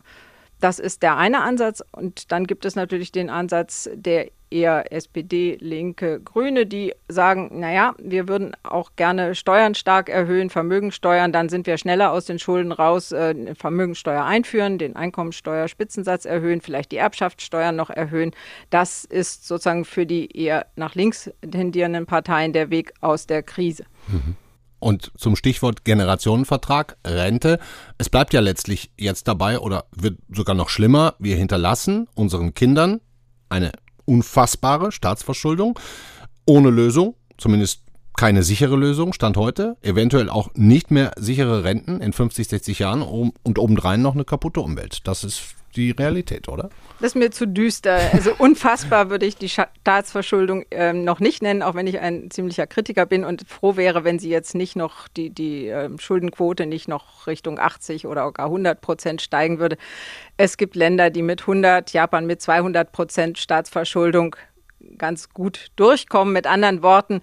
Das 0.61 0.79
ist 0.79 1.03
der 1.03 1.17
eine 1.17 1.43
Ansatz. 1.43 1.83
Und 1.93 2.33
dann 2.33 2.47
gibt 2.47 2.65
es 2.65 2.77
natürlich 2.77 3.13
den 3.13 3.31
Ansatz 3.31 3.89
der 3.95 4.31
eher 4.51 4.93
SPD, 4.93 5.59
Linke, 5.61 6.21
Grüne, 6.21 6.67
die 6.67 6.95
sagen, 7.09 7.61
naja, 7.61 7.95
wir 7.99 8.29
würden 8.29 8.57
auch 8.63 8.93
gerne 8.97 9.35
Steuern 9.35 9.75
stark 9.75 10.09
erhöhen, 10.09 10.51
Vermögensteuern, 10.51 11.33
dann 11.33 11.49
sind 11.49 11.67
wir 11.67 11.77
schneller 11.77 12.13
aus 12.13 12.27
den 12.27 12.39
Schulden 12.39 12.73
raus, 12.73 13.13
äh, 13.13 13.55
Vermögensteuer 13.55 14.25
einführen, 14.25 14.79
den 14.79 14.97
Einkommensteuerspitzensatz 14.97 16.25
erhöhen, 16.25 16.61
vielleicht 16.61 16.93
die 16.93 16.97
Erbschaftssteuern 16.97 17.77
noch 17.77 17.91
erhöhen. 17.91 18.33
Das 18.71 19.05
ist 19.05 19.47
sozusagen 19.47 19.85
für 19.85 20.07
die 20.07 20.35
eher 20.37 20.67
nach 20.77 20.95
links 20.95 21.31
tendierenden 21.43 22.07
Parteien 22.07 22.53
der 22.53 22.71
Weg 22.71 22.93
aus 23.01 23.27
der 23.27 23.43
Krise. 23.43 23.85
Mhm. 24.09 24.37
Und 24.81 25.11
zum 25.17 25.35
Stichwort 25.37 25.85
Generationenvertrag, 25.85 26.97
Rente. 27.05 27.59
Es 27.99 28.09
bleibt 28.09 28.33
ja 28.33 28.41
letztlich 28.41 28.91
jetzt 28.97 29.27
dabei 29.27 29.59
oder 29.59 29.87
wird 29.91 30.19
sogar 30.33 30.55
noch 30.55 30.69
schlimmer. 30.69 31.15
Wir 31.19 31.37
hinterlassen 31.37 32.09
unseren 32.15 32.55
Kindern 32.55 33.01
eine 33.49 33.73
unfassbare 34.05 34.93
Staatsverschuldung 34.93 35.79
ohne 36.47 36.71
Lösung, 36.71 37.15
zumindest 37.37 37.83
keine 38.17 38.43
sichere 38.43 38.75
Lösung, 38.75 39.13
Stand 39.13 39.37
heute, 39.37 39.77
eventuell 39.83 40.29
auch 40.29 40.51
nicht 40.55 40.91
mehr 40.91 41.13
sichere 41.17 41.63
Renten 41.63 42.01
in 42.01 42.13
50, 42.13 42.49
60 42.49 42.79
Jahren 42.81 43.03
und 43.03 43.59
obendrein 43.59 44.03
noch 44.03 44.15
eine 44.15 44.25
kaputte 44.25 44.61
Umwelt. 44.61 45.07
Das 45.07 45.23
ist 45.23 45.55
die 45.77 45.91
Realität, 45.91 46.49
oder? 46.49 46.71
Das 47.01 47.13
ist 47.13 47.15
mir 47.15 47.31
zu 47.31 47.47
düster. 47.47 48.01
Also 48.13 48.33
unfassbar 48.39 49.11
würde 49.11 49.27
ich 49.27 49.37
die 49.37 49.49
Staatsverschuldung 49.49 50.65
ähm, 50.71 51.05
noch 51.05 51.21
nicht 51.21 51.43
nennen, 51.43 51.63
auch 51.63 51.75
wenn 51.75 51.87
ich 51.87 52.01
ein 52.01 52.31
ziemlicher 52.31 52.67
Kritiker 52.67 53.07
bin 53.07 53.25
und 53.25 53.49
froh 53.49 53.77
wäre, 53.77 54.03
wenn 54.05 54.19
sie 54.19 54.31
jetzt 54.31 54.55
nicht 54.55 54.75
noch 54.75 55.07
die, 55.09 55.31
die 55.31 55.67
ähm, 55.67 55.99
Schuldenquote 55.99 56.67
nicht 56.67 56.89
noch 56.89 57.27
Richtung 57.27 57.59
80 57.59 58.07
oder 58.07 58.33
gar 58.33 58.47
100 58.47 58.81
Prozent 58.81 59.23
steigen 59.23 59.59
würde. 59.59 59.77
Es 60.37 60.57
gibt 60.57 60.75
Länder, 60.75 61.11
die 61.11 61.23
mit 61.23 61.43
100, 61.43 61.93
Japan 61.93 62.27
mit 62.27 62.43
200 62.43 62.91
Prozent 62.91 63.39
Staatsverschuldung 63.39 64.35
ganz 64.97 65.31
gut 65.31 65.69
durchkommen. 65.77 66.33
Mit 66.33 66.47
anderen 66.47 66.83
Worten, 66.83 67.21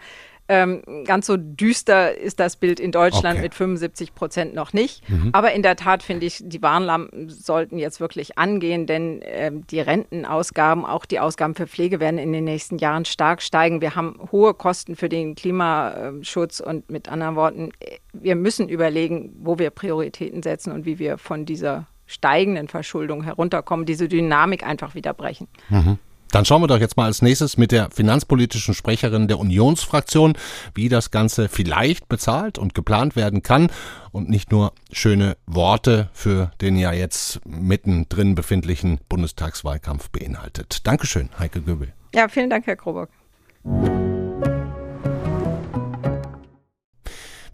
ähm, 0.47 0.83
ganz 1.05 1.25
so 1.25 1.37
düster 1.37 2.15
ist 2.15 2.39
das 2.39 2.55
Bild 2.55 2.79
in 2.79 2.91
Deutschland 2.91 3.35
okay. 3.35 3.41
mit 3.41 3.55
75 3.55 4.13
Prozent 4.13 4.53
noch 4.53 4.73
nicht. 4.73 5.07
Mhm. 5.09 5.29
Aber 5.33 5.53
in 5.53 5.63
der 5.63 5.75
Tat 5.75 6.03
finde 6.03 6.27
ich, 6.27 6.39
die 6.43 6.61
Warnlampen 6.61 7.29
sollten 7.29 7.79
jetzt 7.79 7.99
wirklich 7.99 8.37
angehen, 8.37 8.85
denn 8.85 9.21
ähm, 9.23 9.65
die 9.67 9.79
Rentenausgaben, 9.79 10.85
auch 10.85 11.05
die 11.05 11.19
Ausgaben 11.19 11.55
für 11.55 11.65
Pflege 11.65 11.99
werden 11.99 12.19
in 12.19 12.31
den 12.31 12.43
nächsten 12.43 12.77
Jahren 12.77 13.05
stark 13.05 13.41
steigen. 13.41 13.81
Wir 13.81 13.95
haben 13.95 14.19
hohe 14.31 14.53
Kosten 14.53 14.95
für 14.95 15.09
den 15.09 15.33
Klimaschutz 15.33 16.59
und 16.59 16.91
mit 16.91 17.09
anderen 17.09 17.35
Worten, 17.35 17.71
wir 18.13 18.35
müssen 18.35 18.69
überlegen, 18.69 19.35
wo 19.39 19.57
wir 19.57 19.71
Prioritäten 19.71 20.43
setzen 20.43 20.71
und 20.71 20.85
wie 20.85 20.99
wir 20.99 21.17
von 21.17 21.45
dieser 21.45 21.87
steigenden 22.05 22.67
Verschuldung 22.67 23.23
herunterkommen, 23.23 23.87
diese 23.87 24.07
Dynamik 24.07 24.63
einfach 24.63 24.93
wieder 24.93 25.13
brechen. 25.13 25.47
Mhm. 25.69 25.97
Dann 26.35 26.43
schauen 26.43 26.61
wir 26.61 26.67
doch 26.67 26.81
jetzt 26.81 26.97
mal 26.97 27.05
als 27.05 27.21
nächstes 27.21 27.55
mit 27.55 27.71
der 27.71 27.89
finanzpolitischen 27.91 28.73
Sprecherin 28.73 29.29
der 29.29 29.39
Unionsfraktion, 29.39 30.33
wie 30.73 30.89
das 30.89 31.09
Ganze 31.09 31.47
vielleicht 31.47 32.09
bezahlt 32.09 32.57
und 32.57 32.75
geplant 32.75 33.15
werden 33.15 33.41
kann 33.41 33.71
und 34.11 34.27
nicht 34.27 34.51
nur 34.51 34.73
schöne 34.91 35.37
Worte 35.47 36.09
für 36.11 36.51
den 36.59 36.75
ja 36.75 36.91
jetzt 36.91 37.39
mittendrin 37.45 38.35
befindlichen 38.35 38.99
Bundestagswahlkampf 39.07 40.09
beinhaltet. 40.09 40.85
Dankeschön, 40.85 41.29
Heike 41.39 41.61
Göbel. 41.61 41.93
Ja, 42.13 42.27
vielen 42.27 42.49
Dank, 42.49 42.67
Herr 42.67 42.75
Krobock. 42.75 43.07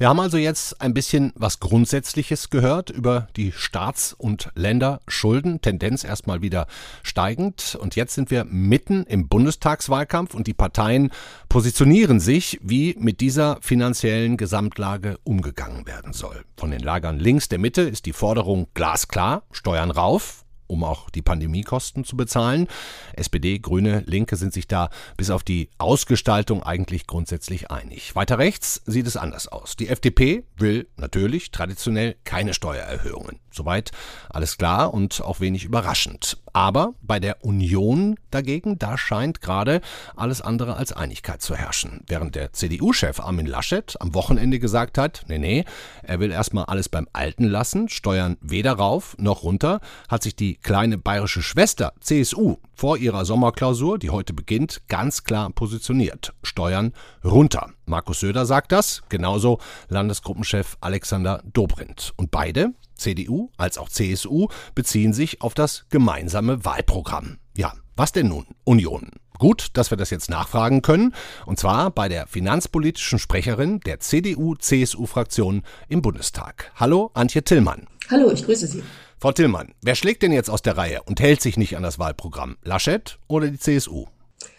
Wir 0.02 0.10
haben 0.10 0.20
also 0.20 0.38
jetzt 0.38 0.82
ein 0.82 0.96
bisschen 0.96 1.32
was 1.36 1.60
Grundsätzliches 1.60 2.50
gehört 2.50 2.90
über 2.90 3.28
die 3.36 3.52
Staats- 3.52 4.14
und 4.14 4.50
Länderschulden, 4.56 5.62
Tendenz 5.62 6.04
erstmal 6.04 6.42
wieder 6.42 6.66
steigend. 7.04 7.78
Und 7.80 7.96
jetzt 7.96 8.16
sind 8.16 8.32
wir 8.32 8.44
mitten 8.46 9.04
im 9.04 9.28
Bundestagswahlkampf 9.28 10.34
und 10.34 10.48
die 10.48 10.56
Parteien 10.56 11.12
positionieren 11.50 12.20
sich, 12.20 12.60
wie 12.64 12.96
mit 12.98 13.22
dieser 13.22 13.60
finanziellen 13.62 14.38
Gesamtlage 14.38 15.20
umgegangen 15.24 15.86
werden 15.86 16.14
soll. 16.14 16.46
Von 16.58 16.72
den 16.72 16.82
Lagern 16.82 17.20
links 17.20 17.48
der 17.48 17.60
Mitte 17.60 17.84
ist 17.84 18.08
die 18.08 18.14
Forderung 18.14 18.70
glasklar, 18.74 19.44
Steuern 19.52 19.92
rauf, 19.92 20.46
um 20.72 20.84
auch 20.86 21.10
die 21.10 21.22
Pandemiekosten 21.22 22.06
zu 22.06 22.16
bezahlen. 22.16 22.68
SPD, 23.14 23.60
Grüne, 23.60 24.04
Linke 24.06 24.38
sind 24.38 24.54
sich 24.54 24.68
da 24.68 24.90
bis 25.18 25.30
auf 25.30 25.44
die 25.44 25.70
Ausgestaltung 25.78 26.64
eigentlich 26.64 27.08
grundsätzlich 27.08 27.70
einig. 27.70 28.16
Weiter 28.16 28.40
rechts 28.40 28.82
sieht 28.86 29.06
es 29.06 29.18
anders 29.18 29.50
aus. 29.50 29.76
Die 29.76 29.90
FDP 29.90 30.46
will 30.56 30.88
natürlich 30.96 31.52
traditionell 31.52 32.16
keine 32.24 32.54
Steuererhöhungen. 32.54 33.40
Soweit 33.52 33.92
alles 34.30 34.58
klar 34.58 34.94
und 34.94 35.22
auch 35.22 35.42
wenig 35.42 35.66
überraschend. 35.66 36.38
Aber 36.54 36.94
bei 37.02 37.20
der 37.20 37.44
Union 37.44 38.16
dagegen, 38.30 38.80
da 38.80 38.98
scheint 38.98 39.42
gerade 39.42 39.82
alles 40.16 40.42
andere 40.42 40.78
als 40.78 40.94
Einigkeit 40.94 41.42
zu 41.42 41.56
herrschen. 41.56 42.04
Während 42.08 42.36
der 42.36 42.54
CDU-Chef 42.54 43.20
Armin 43.20 43.46
Laschet 43.46 43.96
am 44.00 44.14
Wochenende 44.14 44.60
gesagt 44.60 44.98
hat, 44.98 45.24
nee, 45.28 45.38
nee, 45.38 45.66
er 46.04 46.20
will 46.20 46.32
erstmal 46.32 46.66
alles 46.66 46.88
beim 46.88 47.08
Alten 47.12 47.44
lassen, 47.44 47.90
Steuern 47.90 48.38
weder 48.42 48.74
rauf 48.74 49.16
noch 49.18 49.44
runter, 49.44 49.82
hat 50.08 50.24
sich 50.24 50.36
die 50.36 50.56
kleine 50.62 50.98
bayerische 50.98 51.42
Schwester 51.42 51.94
CSU 52.00 52.58
vor 52.74 52.98
ihrer 52.98 53.26
Sommerklausur, 53.26 54.00
die 54.00 54.10
heute 54.10 54.34
beginnt, 54.34 54.82
ganz 54.88 55.24
klar 55.24 55.50
positioniert. 55.52 56.34
Steuern 56.44 56.94
runter. 57.24 57.72
Markus 57.86 58.20
Söder 58.20 58.46
sagt 58.46 58.72
das, 58.72 59.02
genauso 59.10 59.60
Landesgruppenchef 59.90 60.78
Alexander 60.82 61.44
Dobrindt. 61.52 62.14
Und 62.18 62.32
beide, 62.32 62.74
CDU 62.96 63.50
als 63.58 63.78
auch 63.78 63.90
CSU 63.90 64.48
beziehen 64.76 65.14
sich 65.14 65.42
auf 65.42 65.54
das 65.54 65.86
gemeinsame 65.90 66.64
Wahlprogramm. 66.64 67.38
Ja, 67.56 67.74
was 67.96 68.12
denn 68.12 68.28
nun? 68.28 68.46
Union. 68.64 69.10
Gut, 69.38 69.70
dass 69.74 69.90
wir 69.90 69.98
das 69.98 70.12
jetzt 70.12 70.30
nachfragen 70.30 70.84
können, 70.84 71.16
und 71.48 71.58
zwar 71.58 71.90
bei 71.90 72.08
der 72.08 72.28
finanzpolitischen 72.28 73.18
Sprecherin 73.18 73.80
der 73.80 74.00
CDU-CSU-Fraktion 74.00 75.64
im 75.90 76.04
Bundestag. 76.04 76.72
Hallo, 76.76 77.10
Antje 77.16 77.44
Tillmann. 77.44 77.88
Hallo, 78.12 78.32
ich 78.32 78.46
grüße 78.46 78.68
Sie. 78.68 78.84
Frau 79.22 79.32
Tillmann, 79.32 79.76
wer 79.84 79.94
schlägt 79.94 80.24
denn 80.24 80.32
jetzt 80.32 80.50
aus 80.50 80.64
der 80.64 80.78
Reihe 80.78 81.04
und 81.04 81.20
hält 81.20 81.44
sich 81.44 81.56
nicht 81.56 81.78
an 81.78 81.84
das 81.84 82.00
Wahlprogramm? 82.00 82.58
Laschet 82.64 83.20
oder 83.28 83.50
die 83.50 83.60
CSU? 83.60 84.08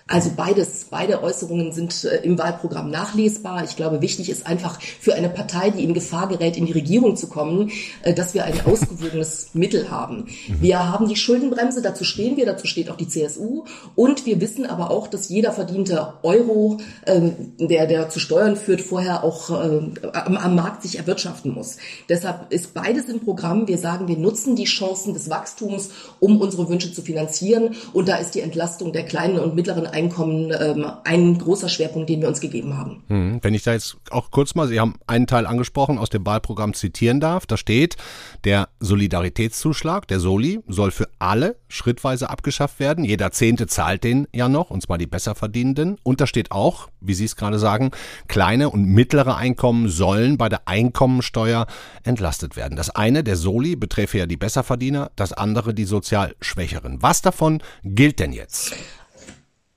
Also 0.09 0.31
beides, 0.37 0.87
beide 0.91 1.23
Äußerungen 1.23 1.73
sind 1.73 2.05
äh, 2.05 2.17
im 2.23 2.39
Wahlprogramm 2.39 2.91
nachlesbar. 2.91 3.65
Ich 3.65 3.77
glaube, 3.77 4.03
wichtig 4.03 4.29
ist 4.31 4.47
einfach 4.47 4.81
für 4.81 5.15
eine 5.15 5.29
Partei, 5.29 5.71
die 5.71 5.85
in 5.85 5.95
Gefahr 5.95 6.29
gerät, 6.29 6.57
in 6.57 6.67
die 6.67 6.73
Regierung 6.73 7.17
zu 7.17 7.29
kommen, 7.29 7.71
äh, 8.03 8.13
dass 8.13 8.35
wir 8.35 8.45
ein 8.45 8.67
ausgewogenes 8.67 9.51
Mittel 9.55 9.91
haben. 9.91 10.27
Wir 10.61 10.91
haben 10.91 11.09
die 11.09 11.17
Schuldenbremse, 11.17 11.83
dazu 11.83 12.05
stehen 12.05 12.37
wir, 12.37 12.47
dazu 12.47 12.67
steht 12.67 12.91
auch 12.91 12.97
die 12.97 13.09
CSU. 13.09 13.65
Und 13.95 14.27
wir 14.27 14.41
wissen 14.41 14.67
aber 14.67 14.91
auch, 14.91 15.07
dass 15.07 15.29
jeder 15.29 15.53
verdiente 15.53 16.15
Euro, 16.23 16.79
äh, 17.07 17.21
der, 17.59 17.87
der 17.87 18.09
zu 18.09 18.19
Steuern 18.19 18.57
führt, 18.57 18.81
vorher 18.81 19.23
auch 19.23 19.51
äh, 19.51 19.81
am, 20.13 20.37
am 20.37 20.55
Markt 20.55 20.83
sich 20.83 20.99
erwirtschaften 20.99 21.53
muss. 21.53 21.77
Deshalb 22.09 22.53
ist 22.53 22.75
beides 22.75 23.09
im 23.09 23.21
Programm. 23.21 23.69
Wir 23.69 23.79
sagen, 23.79 24.09
wir 24.09 24.19
nutzen 24.19 24.57
die 24.57 24.65
Chancen 24.65 25.15
des 25.15 25.31
Wachstums, 25.31 25.91
um 26.19 26.41
unsere 26.41 26.69
Wünsche 26.69 26.93
zu 26.93 27.03
finanzieren. 27.03 27.77
Und 27.93 28.09
da 28.09 28.17
ist 28.17 28.35
die 28.35 28.41
Entlastung 28.41 28.93
der 28.93 29.05
kleinen 29.05 29.39
und 29.39 29.55
mittleren 29.55 29.87
Einkommen 29.93 30.53
ähm, 30.59 30.87
ein 31.05 31.39
großer 31.39 31.69
Schwerpunkt, 31.69 32.09
den 32.09 32.21
wir 32.21 32.29
uns 32.29 32.41
gegeben 32.41 32.77
haben. 32.77 33.05
Hm, 33.09 33.39
Wenn 33.43 33.55
ich 33.55 33.63
da 33.63 33.73
jetzt 33.73 33.97
auch 34.11 34.31
kurz 34.31 34.55
mal, 34.55 34.69
Sie 34.69 34.81
haben 34.81 34.95
einen 35.07 35.27
Teil 35.27 35.47
angesprochen, 35.47 35.99
aus 35.99 36.11
dem 36.11 36.27
Wahlprogramm 36.27 36.75
zitieren 36.75 37.21
darf, 37.21 37.47
da 37.47 37.57
steht, 37.57 37.97
der 38.45 38.69
Solidaritätszuschlag, 38.81 40.09
der 40.09 40.21
Soli, 40.21 40.61
soll 40.67 40.91
für 40.91 41.09
alle 41.19 41.57
schrittweise 41.69 42.31
abgeschafft 42.31 42.81
werden. 42.81 43.05
Jeder 43.05 43.31
Zehnte 43.33 43.67
zahlt 43.67 44.05
den 44.05 44.27
ja 44.35 44.49
noch, 44.49 44.71
und 44.71 44.83
zwar 44.83 44.99
die 44.99 45.07
Besserverdienenden. 45.07 45.99
Und 46.03 46.21
da 46.21 46.27
steht 46.27 46.51
auch, 46.51 46.89
wie 47.01 47.15
Sie 47.15 47.25
es 47.25 47.37
gerade 47.37 47.59
sagen, 47.59 47.91
kleine 48.29 48.71
und 48.71 48.85
mittlere 48.85 49.37
Einkommen 49.37 49.89
sollen 49.89 50.39
bei 50.39 50.49
der 50.49 50.67
Einkommensteuer 50.67 51.67
entlastet 52.03 52.57
werden. 52.57 52.77
Das 52.77 52.91
eine, 52.91 53.25
der 53.25 53.37
Soli, 53.37 53.77
beträfe 53.77 54.19
ja 54.19 54.27
die 54.27 54.37
Besserverdiener, 54.37 55.11
das 55.17 55.33
andere 55.33 55.75
die 55.75 55.85
sozial 55.85 56.35
Schwächeren. 56.41 57.03
Was 57.03 57.23
davon 57.23 57.63
gilt 57.85 58.19
denn 58.19 58.33
jetzt? 58.33 58.75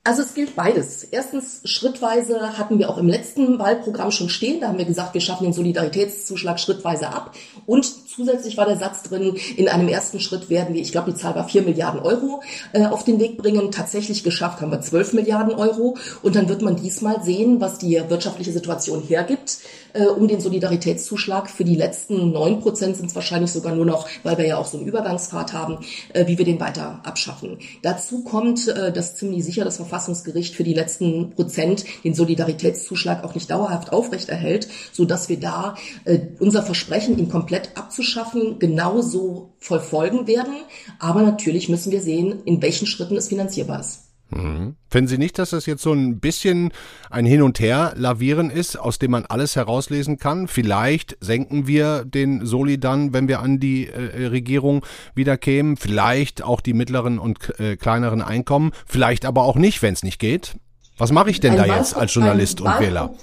Also 0.07 0.21
es 0.21 0.35
gilt 0.35 0.55
beides. 0.55 1.03
Erstens, 1.03 1.61
schrittweise 1.63 2.59
hatten 2.59 2.77
wir 2.77 2.91
auch 2.91 2.99
im 2.99 3.07
letzten 3.07 3.57
Wahlprogramm 3.57 4.11
schon 4.11 4.29
stehen. 4.29 4.61
Da 4.61 4.67
haben 4.67 4.77
wir 4.77 4.85
gesagt, 4.85 5.15
wir 5.15 5.21
schaffen 5.21 5.45
den 5.45 5.53
Solidaritätszuschlag 5.53 6.59
schrittweise 6.59 7.07
ab. 7.07 7.33
Und 7.65 7.91
zusätzlich 8.07 8.55
war 8.55 8.67
der 8.67 8.77
Satz 8.77 9.01
drin, 9.01 9.35
in 9.57 9.67
einem 9.67 9.87
ersten 9.87 10.19
Schritt 10.19 10.51
werden 10.51 10.75
wir, 10.75 10.81
ich 10.83 10.91
glaube, 10.91 11.11
die 11.11 11.17
Zahl 11.17 11.33
war 11.33 11.49
4 11.49 11.63
Milliarden 11.63 12.01
Euro 12.01 12.43
äh, 12.73 12.85
auf 12.85 13.03
den 13.03 13.19
Weg 13.19 13.39
bringen. 13.39 13.71
Tatsächlich 13.71 14.23
geschafft 14.23 14.61
haben 14.61 14.69
wir 14.69 14.79
12 14.79 15.13
Milliarden 15.13 15.55
Euro. 15.55 15.97
Und 16.21 16.35
dann 16.35 16.49
wird 16.49 16.61
man 16.61 16.75
diesmal 16.75 17.23
sehen, 17.23 17.59
was 17.59 17.79
die 17.79 17.99
wirtschaftliche 18.07 18.51
Situation 18.51 19.01
hergibt, 19.01 19.57
äh, 19.93 20.05
um 20.05 20.27
den 20.27 20.39
Solidaritätszuschlag. 20.39 21.49
Für 21.49 21.63
die 21.63 21.75
letzten 21.75 22.31
9 22.31 22.59
Prozent 22.59 22.97
sind 22.97 23.07
es 23.07 23.15
wahrscheinlich 23.15 23.51
sogar 23.51 23.73
nur 23.73 23.87
noch, 23.87 24.07
weil 24.21 24.37
wir 24.37 24.45
ja 24.45 24.57
auch 24.57 24.67
so 24.67 24.77
einen 24.77 24.85
Übergangsfahrt 24.85 25.53
haben, 25.53 25.79
äh, 26.13 26.27
wie 26.27 26.37
wir 26.37 26.45
den 26.45 26.59
weiter 26.59 26.99
abschaffen. 27.03 27.57
Dazu 27.81 28.23
kommt, 28.23 28.67
äh, 28.67 28.93
das 28.93 29.15
ziemlich 29.15 29.43
sicher 29.43 29.65
das 29.65 29.79
Verfassungsgericht 29.95 30.55
für 30.55 30.65
die 30.65 30.73
letzten 30.73 31.29
Prozent 31.31 31.85
den 32.03 32.13
Solidaritätszuschlag 32.13 33.23
auch 33.23 33.33
nicht 33.33 33.49
dauerhaft 33.49 33.93
aufrechterhält, 33.93 34.67
so 34.91 35.05
dass 35.05 35.29
wir 35.29 35.39
da 35.39 35.75
äh, 36.03 36.19
unser 36.39 36.63
Versprechen, 36.63 37.17
ihn 37.17 37.29
komplett 37.29 37.77
abzuschaffen, 37.77 38.59
genauso 38.59 39.53
verfolgen 39.59 40.27
werden. 40.27 40.55
Aber 40.99 41.21
natürlich 41.21 41.69
müssen 41.69 41.93
wir 41.93 42.01
sehen, 42.01 42.41
in 42.43 42.61
welchen 42.61 42.87
Schritten 42.87 43.15
es 43.15 43.29
finanzierbar 43.29 43.79
ist. 43.79 44.04
Mhm. 44.31 44.75
Finden 44.89 45.07
Sie 45.07 45.17
nicht, 45.17 45.37
dass 45.37 45.51
das 45.51 45.65
jetzt 45.67 45.83
so 45.83 45.93
ein 45.93 46.19
bisschen 46.19 46.71
ein 47.09 47.25
Hin 47.25 47.41
und 47.43 47.59
Her 47.59 47.93
lavieren 47.95 48.49
ist, 48.49 48.75
aus 48.75 48.97
dem 48.99 49.11
man 49.11 49.25
alles 49.25 49.55
herauslesen 49.55 50.17
kann? 50.17 50.47
Vielleicht 50.47 51.15
senken 51.21 51.67
wir 51.67 52.05
den 52.05 52.45
Soli 52.45 52.79
dann, 52.79 53.13
wenn 53.13 53.27
wir 53.27 53.39
an 53.41 53.59
die 53.59 53.87
äh, 53.87 54.25
Regierung 54.27 54.83
wieder 55.13 55.37
kämen. 55.37 55.77
Vielleicht 55.77 56.43
auch 56.43 56.61
die 56.61 56.73
mittleren 56.73 57.19
und 57.19 57.59
äh, 57.59 57.77
kleineren 57.77 58.21
Einkommen. 58.21 58.71
Vielleicht 58.85 59.25
aber 59.25 59.43
auch 59.43 59.55
nicht, 59.57 59.81
wenn 59.81 59.93
es 59.93 60.03
nicht 60.03 60.19
geht. 60.19 60.55
Was 60.97 61.11
mache 61.11 61.29
ich 61.29 61.39
denn 61.39 61.51
Ein 61.51 61.57
da 61.57 61.63
Wahlpro- 61.65 61.77
jetzt 61.77 61.95
als 61.95 62.13
Journalist 62.13 62.61
und 62.61 62.67
Wahlpro- 62.67 62.79
Wähler? 62.79 63.13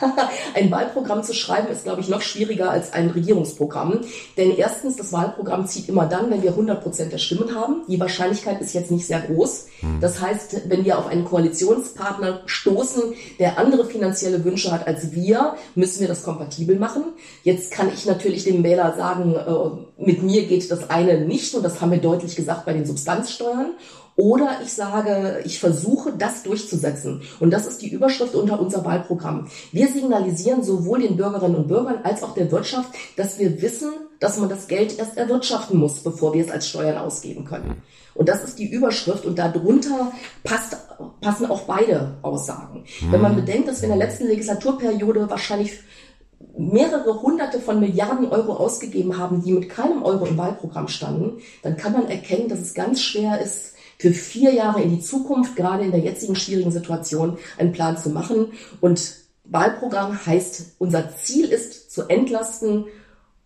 ein 0.54 0.70
Wahlprogramm 0.70 1.22
zu 1.22 1.34
schreiben 1.34 1.68
ist, 1.68 1.84
glaube 1.84 2.00
ich, 2.00 2.08
noch 2.08 2.22
schwieriger 2.22 2.70
als 2.70 2.92
ein 2.92 3.10
Regierungsprogramm. 3.10 4.00
Denn 4.36 4.56
erstens, 4.56 4.96
das 4.96 5.12
Wahlprogramm 5.12 5.66
zieht 5.66 5.88
immer 5.88 6.06
dann, 6.06 6.30
wenn 6.30 6.42
wir 6.42 6.50
100 6.50 6.82
Prozent 6.82 7.12
der 7.12 7.18
Stimmen 7.18 7.54
haben. 7.54 7.82
Die 7.88 8.00
Wahrscheinlichkeit 8.00 8.60
ist 8.60 8.74
jetzt 8.74 8.90
nicht 8.90 9.06
sehr 9.06 9.20
groß. 9.20 9.66
Das 10.00 10.20
heißt, 10.20 10.68
wenn 10.68 10.84
wir 10.84 10.98
auf 10.98 11.06
einen 11.06 11.24
Koalitionspartner 11.24 12.42
stoßen, 12.46 13.02
der 13.38 13.58
andere 13.58 13.84
finanzielle 13.84 14.44
Wünsche 14.44 14.72
hat 14.72 14.86
als 14.86 15.12
wir, 15.12 15.54
müssen 15.74 16.00
wir 16.00 16.08
das 16.08 16.22
kompatibel 16.22 16.78
machen. 16.78 17.04
Jetzt 17.42 17.70
kann 17.70 17.90
ich 17.92 18.06
natürlich 18.06 18.44
dem 18.44 18.62
Wähler 18.62 18.94
sagen, 18.96 19.34
äh, 19.34 20.02
mit 20.02 20.22
mir 20.22 20.46
geht 20.46 20.70
das 20.70 20.90
eine 20.90 21.20
nicht. 21.20 21.54
Und 21.54 21.62
das 21.62 21.80
haben 21.80 21.90
wir 21.90 21.98
deutlich 21.98 22.36
gesagt 22.36 22.64
bei 22.64 22.72
den 22.72 22.86
Substanzsteuern. 22.86 23.72
Oder 24.16 24.60
ich 24.62 24.72
sage, 24.72 25.42
ich 25.44 25.58
versuche 25.58 26.12
das 26.16 26.44
durchzusetzen. 26.44 27.22
Und 27.40 27.50
das 27.50 27.66
ist 27.66 27.82
die 27.82 27.90
Überschrift 27.90 28.34
unter 28.34 28.60
unser 28.60 28.84
Wahlprogramm. 28.84 29.48
Wir 29.72 29.88
signalisieren 29.88 30.62
sowohl 30.62 31.00
den 31.00 31.16
Bürgerinnen 31.16 31.56
und 31.56 31.68
Bürgern 31.68 31.98
als 32.04 32.22
auch 32.22 32.34
der 32.34 32.50
Wirtschaft, 32.52 32.90
dass 33.16 33.38
wir 33.38 33.60
wissen, 33.60 33.90
dass 34.20 34.38
man 34.38 34.48
das 34.48 34.68
Geld 34.68 34.98
erst 34.98 35.16
erwirtschaften 35.16 35.78
muss, 35.78 36.00
bevor 36.00 36.32
wir 36.32 36.44
es 36.44 36.50
als 36.50 36.68
Steuern 36.68 36.98
ausgeben 36.98 37.44
können. 37.44 37.82
Und 38.14 38.28
das 38.28 38.44
ist 38.44 38.60
die 38.60 38.70
Überschrift 38.70 39.24
und 39.24 39.38
darunter 39.38 40.12
passt, 40.44 40.76
passen 41.20 41.46
auch 41.46 41.62
beide 41.62 42.18
Aussagen. 42.22 42.84
Wenn 43.10 43.20
man 43.20 43.34
bedenkt, 43.34 43.66
dass 43.66 43.82
wir 43.82 43.90
in 43.90 43.98
der 43.98 44.06
letzten 44.06 44.28
Legislaturperiode 44.28 45.28
wahrscheinlich 45.28 45.80
mehrere 46.56 47.20
hunderte 47.20 47.58
von 47.58 47.80
Milliarden 47.80 48.28
Euro 48.28 48.54
ausgegeben 48.54 49.18
haben, 49.18 49.42
die 49.42 49.52
mit 49.52 49.68
keinem 49.68 50.04
Euro 50.04 50.26
im 50.26 50.38
Wahlprogramm 50.38 50.86
standen, 50.86 51.40
dann 51.62 51.76
kann 51.76 51.92
man 51.92 52.08
erkennen, 52.08 52.48
dass 52.48 52.60
es 52.60 52.74
ganz 52.74 53.02
schwer 53.02 53.40
ist, 53.40 53.73
für 53.98 54.12
vier 54.12 54.52
Jahre 54.52 54.82
in 54.82 54.90
die 54.90 55.00
Zukunft, 55.00 55.56
gerade 55.56 55.84
in 55.84 55.90
der 55.90 56.00
jetzigen 56.00 56.36
schwierigen 56.36 56.70
Situation, 56.70 57.38
einen 57.58 57.72
Plan 57.72 57.96
zu 57.96 58.10
machen. 58.10 58.52
Und 58.80 59.14
Wahlprogramm 59.44 60.24
heißt, 60.24 60.76
unser 60.78 61.14
Ziel 61.16 61.46
ist 61.46 61.90
zu 61.90 62.08
entlasten 62.08 62.86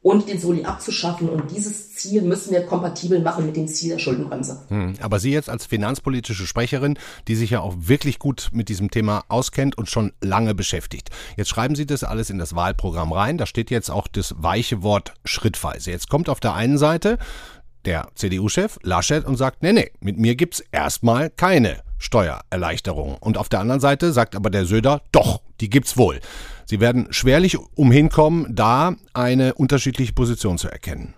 und 0.01 0.29
den 0.29 0.39
Soli 0.39 0.65
abzuschaffen. 0.65 1.29
Und 1.29 1.51
dieses 1.51 1.95
Ziel 1.95 2.23
müssen 2.23 2.53
wir 2.53 2.65
kompatibel 2.65 3.21
machen 3.21 3.47
mit 3.47 3.57
dem 3.57 3.67
Ziel 3.67 3.91
der 3.91 3.99
Schuldenbremse. 3.99 4.65
Hm, 4.69 4.95
Aber 5.01 5.19
Sie 5.19 5.33
jetzt 5.33 5.51
als 5.51 5.67
finanzpolitische 5.67 6.47
Sprecherin, 6.47 6.99
die 7.27 7.35
sich 7.35 7.51
ja 7.51 7.61
auch 7.61 7.75
wirklich 7.79 8.19
gut 8.19 8.51
mit 8.53 8.69
diesem 8.69 8.91
Thema 8.91 9.25
auskennt 9.29 9.77
und 9.77 9.91
schon 9.91 10.13
lange 10.23 10.55
beschäftigt. 10.55 11.11
Jetzt 11.37 11.49
schreiben 11.49 11.75
Sie 11.75 11.85
das 11.85 12.05
alles 12.05 12.31
in 12.31 12.39
das 12.39 12.55
Wahlprogramm 12.55 13.13
rein. 13.13 13.39
Da 13.39 13.47
steht 13.47 13.71
jetzt 13.71 13.91
auch 13.91 14.07
das 14.07 14.35
weiche 14.39 14.83
Wort 14.83 15.15
schrittweise. 15.25 15.91
Jetzt 15.91 16.09
kommt 16.09 16.29
auf 16.29 16.41
der 16.41 16.55
einen 16.55 16.79
Seite 16.79 17.19
der 17.89 18.09
CDU-Chef 18.15 18.79
Laschet 18.83 19.25
und 19.25 19.37
sagt, 19.37 19.63
nee, 19.63 19.73
nee, 19.73 19.91
mit 20.01 20.19
mir 20.19 20.37
gibt's 20.37 20.63
erstmal 20.73 21.31
keine 21.31 21.79
Steuererleichterung. 21.97 23.17
Und 23.17 23.39
auf 23.39 23.49
der 23.49 23.61
anderen 23.61 23.81
Seite 23.81 24.13
sagt 24.13 24.37
aber 24.37 24.51
der 24.51 24.67
Söder, 24.67 25.01
doch, 25.11 25.41
die 25.63 25.71
gibt's 25.71 25.97
wohl. 25.97 26.21
Sie 26.67 26.81
werden 26.81 27.07
schwerlich 27.11 27.57
umhin 27.77 28.11
kommen, 28.11 28.55
da 28.55 28.95
eine 29.15 29.55
unterschiedliche 29.55 30.13
Position 30.13 30.59
zu 30.59 30.69
erkennen. 30.69 31.15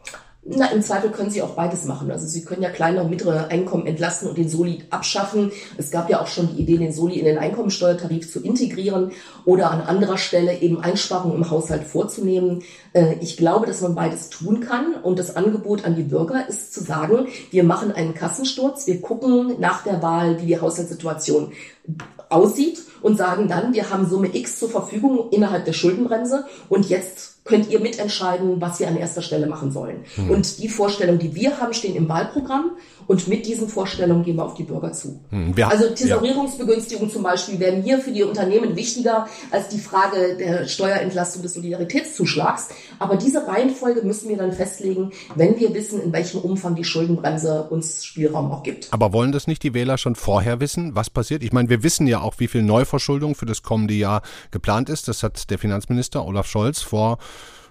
Na, 0.52 0.66
im 0.66 0.82
Zweifel 0.82 1.10
können 1.10 1.30
Sie 1.30 1.42
auch 1.42 1.50
beides 1.50 1.84
machen. 1.84 2.10
Also 2.10 2.26
Sie 2.26 2.44
können 2.44 2.62
ja 2.62 2.70
kleine 2.70 3.02
und 3.02 3.10
mittlere 3.10 3.48
Einkommen 3.48 3.86
entlasten 3.86 4.28
und 4.28 4.36
den 4.36 4.48
Soli 4.48 4.82
abschaffen. 4.90 5.52
Es 5.78 5.92
gab 5.92 6.10
ja 6.10 6.20
auch 6.20 6.26
schon 6.26 6.48
die 6.48 6.62
Idee, 6.62 6.76
den 6.76 6.92
Soli 6.92 7.20
in 7.20 7.24
den 7.24 7.38
Einkommensteuertarif 7.38 8.30
zu 8.30 8.40
integrieren 8.40 9.12
oder 9.44 9.70
an 9.70 9.80
anderer 9.80 10.18
Stelle 10.18 10.58
eben 10.58 10.80
Einsparungen 10.80 11.36
im 11.36 11.50
Haushalt 11.50 11.84
vorzunehmen. 11.84 12.64
Äh, 12.94 13.14
ich 13.20 13.36
glaube, 13.36 13.66
dass 13.66 13.80
man 13.80 13.94
beides 13.94 14.28
tun 14.28 14.60
kann. 14.60 14.94
Und 14.94 15.20
das 15.20 15.36
Angebot 15.36 15.84
an 15.84 15.94
die 15.94 16.02
Bürger 16.02 16.48
ist 16.48 16.74
zu 16.74 16.82
sagen, 16.82 17.28
wir 17.52 17.62
machen 17.62 17.92
einen 17.92 18.14
Kassensturz, 18.14 18.88
wir 18.88 19.00
gucken 19.00 19.54
nach 19.60 19.84
der 19.84 20.02
Wahl, 20.02 20.40
wie 20.42 20.46
die 20.46 20.60
Haushaltssituation 20.60 21.52
aussieht 22.28 22.80
und 23.02 23.16
sagen 23.16 23.48
dann, 23.48 23.72
wir 23.72 23.90
haben 23.90 24.08
Summe 24.08 24.34
X 24.34 24.58
zur 24.58 24.70
Verfügung 24.70 25.30
innerhalb 25.30 25.64
der 25.64 25.72
Schuldenbremse 25.72 26.44
und 26.68 26.88
jetzt 26.88 27.29
könnt 27.50 27.68
ihr 27.68 27.80
mitentscheiden, 27.80 28.60
was 28.60 28.78
wir 28.78 28.88
an 28.88 28.96
erster 28.96 29.22
Stelle 29.22 29.46
machen 29.46 29.72
sollen. 29.72 30.04
Mhm. 30.16 30.30
Und 30.30 30.62
die 30.62 30.68
Vorstellungen, 30.68 31.18
die 31.18 31.34
wir 31.34 31.60
haben, 31.60 31.74
stehen 31.74 31.96
im 31.96 32.08
Wahlprogramm. 32.08 32.70
Und 33.10 33.26
mit 33.26 33.44
diesen 33.44 33.66
Vorstellungen 33.66 34.22
gehen 34.22 34.36
wir 34.36 34.44
auf 34.44 34.54
die 34.54 34.62
Bürger 34.62 34.92
zu. 34.92 35.18
Mhm. 35.32 35.52
also 35.64 35.88
Tesorierungsbegünstigung 35.92 37.08
ja. 37.08 37.12
zum 37.12 37.24
Beispiel 37.24 37.58
wäre 37.58 37.76
mir 37.76 37.98
für 37.98 38.12
die 38.12 38.22
Unternehmen 38.22 38.76
wichtiger 38.76 39.26
als 39.50 39.66
die 39.66 39.80
Frage 39.80 40.36
der 40.36 40.68
Steuerentlastung 40.68 41.42
des 41.42 41.54
Solidaritätszuschlags. 41.54 42.68
Aber 43.00 43.16
diese 43.16 43.48
Reihenfolge 43.48 44.02
müssen 44.02 44.28
wir 44.28 44.36
dann 44.36 44.52
festlegen, 44.52 45.10
wenn 45.34 45.58
wir 45.58 45.74
wissen, 45.74 46.00
in 46.00 46.12
welchem 46.12 46.38
Umfang 46.38 46.76
die 46.76 46.84
Schuldenbremse 46.84 47.64
uns 47.64 48.04
Spielraum 48.04 48.52
auch 48.52 48.62
gibt. 48.62 48.86
Aber 48.92 49.12
wollen 49.12 49.32
das 49.32 49.48
nicht 49.48 49.64
die 49.64 49.74
Wähler 49.74 49.98
schon 49.98 50.14
vorher 50.14 50.60
wissen, 50.60 50.94
was 50.94 51.10
passiert? 51.10 51.42
Ich 51.42 51.52
meine, 51.52 51.68
wir 51.68 51.82
wissen 51.82 52.06
ja 52.06 52.20
auch, 52.20 52.34
wie 52.38 52.46
viel 52.46 52.62
Neuverschuldung 52.62 53.34
für 53.34 53.46
das 53.46 53.64
kommende 53.64 53.94
Jahr 53.94 54.22
geplant 54.52 54.88
ist. 54.88 55.08
Das 55.08 55.24
hat 55.24 55.50
der 55.50 55.58
Finanzminister 55.58 56.24
Olaf 56.24 56.46
Scholz 56.46 56.80
vor 56.80 57.18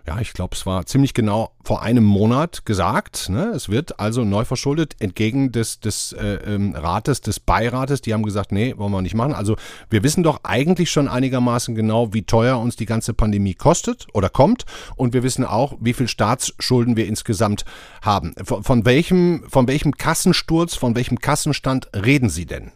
ja, 0.10 0.20
ich 0.20 0.34
glaube, 0.34 0.56
es 0.56 0.66
war 0.66 0.88
ziemlich 0.88 1.13
genau 1.13 1.51
vor 1.63 1.84
einem 1.84 2.04
Monat 2.04 2.66
gesagt. 2.66 3.30
Ne? 3.30 3.51
Es 3.56 3.70
wird 3.70 4.00
also 4.00 4.24
neu 4.24 4.44
verschuldet 4.44 4.96
entgegen 4.98 5.51
des, 5.51 5.82
des 5.82 6.13
äh, 6.13 6.39
ähm, 6.48 6.74
Rates, 6.74 7.22
des 7.22 7.39
Beirates. 7.39 8.01
Die 8.01 8.12
haben 8.12 8.24
gesagt, 8.24 8.51
nee, 8.51 8.74
wollen 8.75 8.92
wir 8.92 9.04
nicht 9.04 9.13
machen. 9.13 9.36
Also 9.36 9.56
wir 9.92 10.01
wissen 10.01 10.24
doch 10.24 10.39
eigentlich 10.42 10.89
schon 10.89 11.08
einigermaßen 11.08 11.75
genau, 11.75 12.12
wie 12.12 12.24
teuer 12.24 12.58
uns 12.58 12.75
die 12.75 12.88
ganze 12.88 13.13
Pandemie 13.13 13.54
kostet 13.54 14.08
oder 14.12 14.30
kommt. 14.30 14.66
Und 14.96 15.13
wir 15.13 15.22
wissen 15.22 15.46
auch, 15.46 15.75
wie 15.80 15.94
viel 15.94 16.08
Staatsschulden 16.08 16.98
wir 16.98 17.06
insgesamt 17.06 17.63
haben. 18.01 18.34
Von, 18.44 18.63
von 18.63 18.86
welchem, 18.86 19.44
von 19.48 19.68
welchem 19.68 19.96
Kassensturz, 19.96 20.74
von 20.74 20.96
welchem 20.96 21.20
Kassenstand 21.20 21.88
reden 21.94 22.30
Sie 22.30 22.48
denn? 22.48 22.72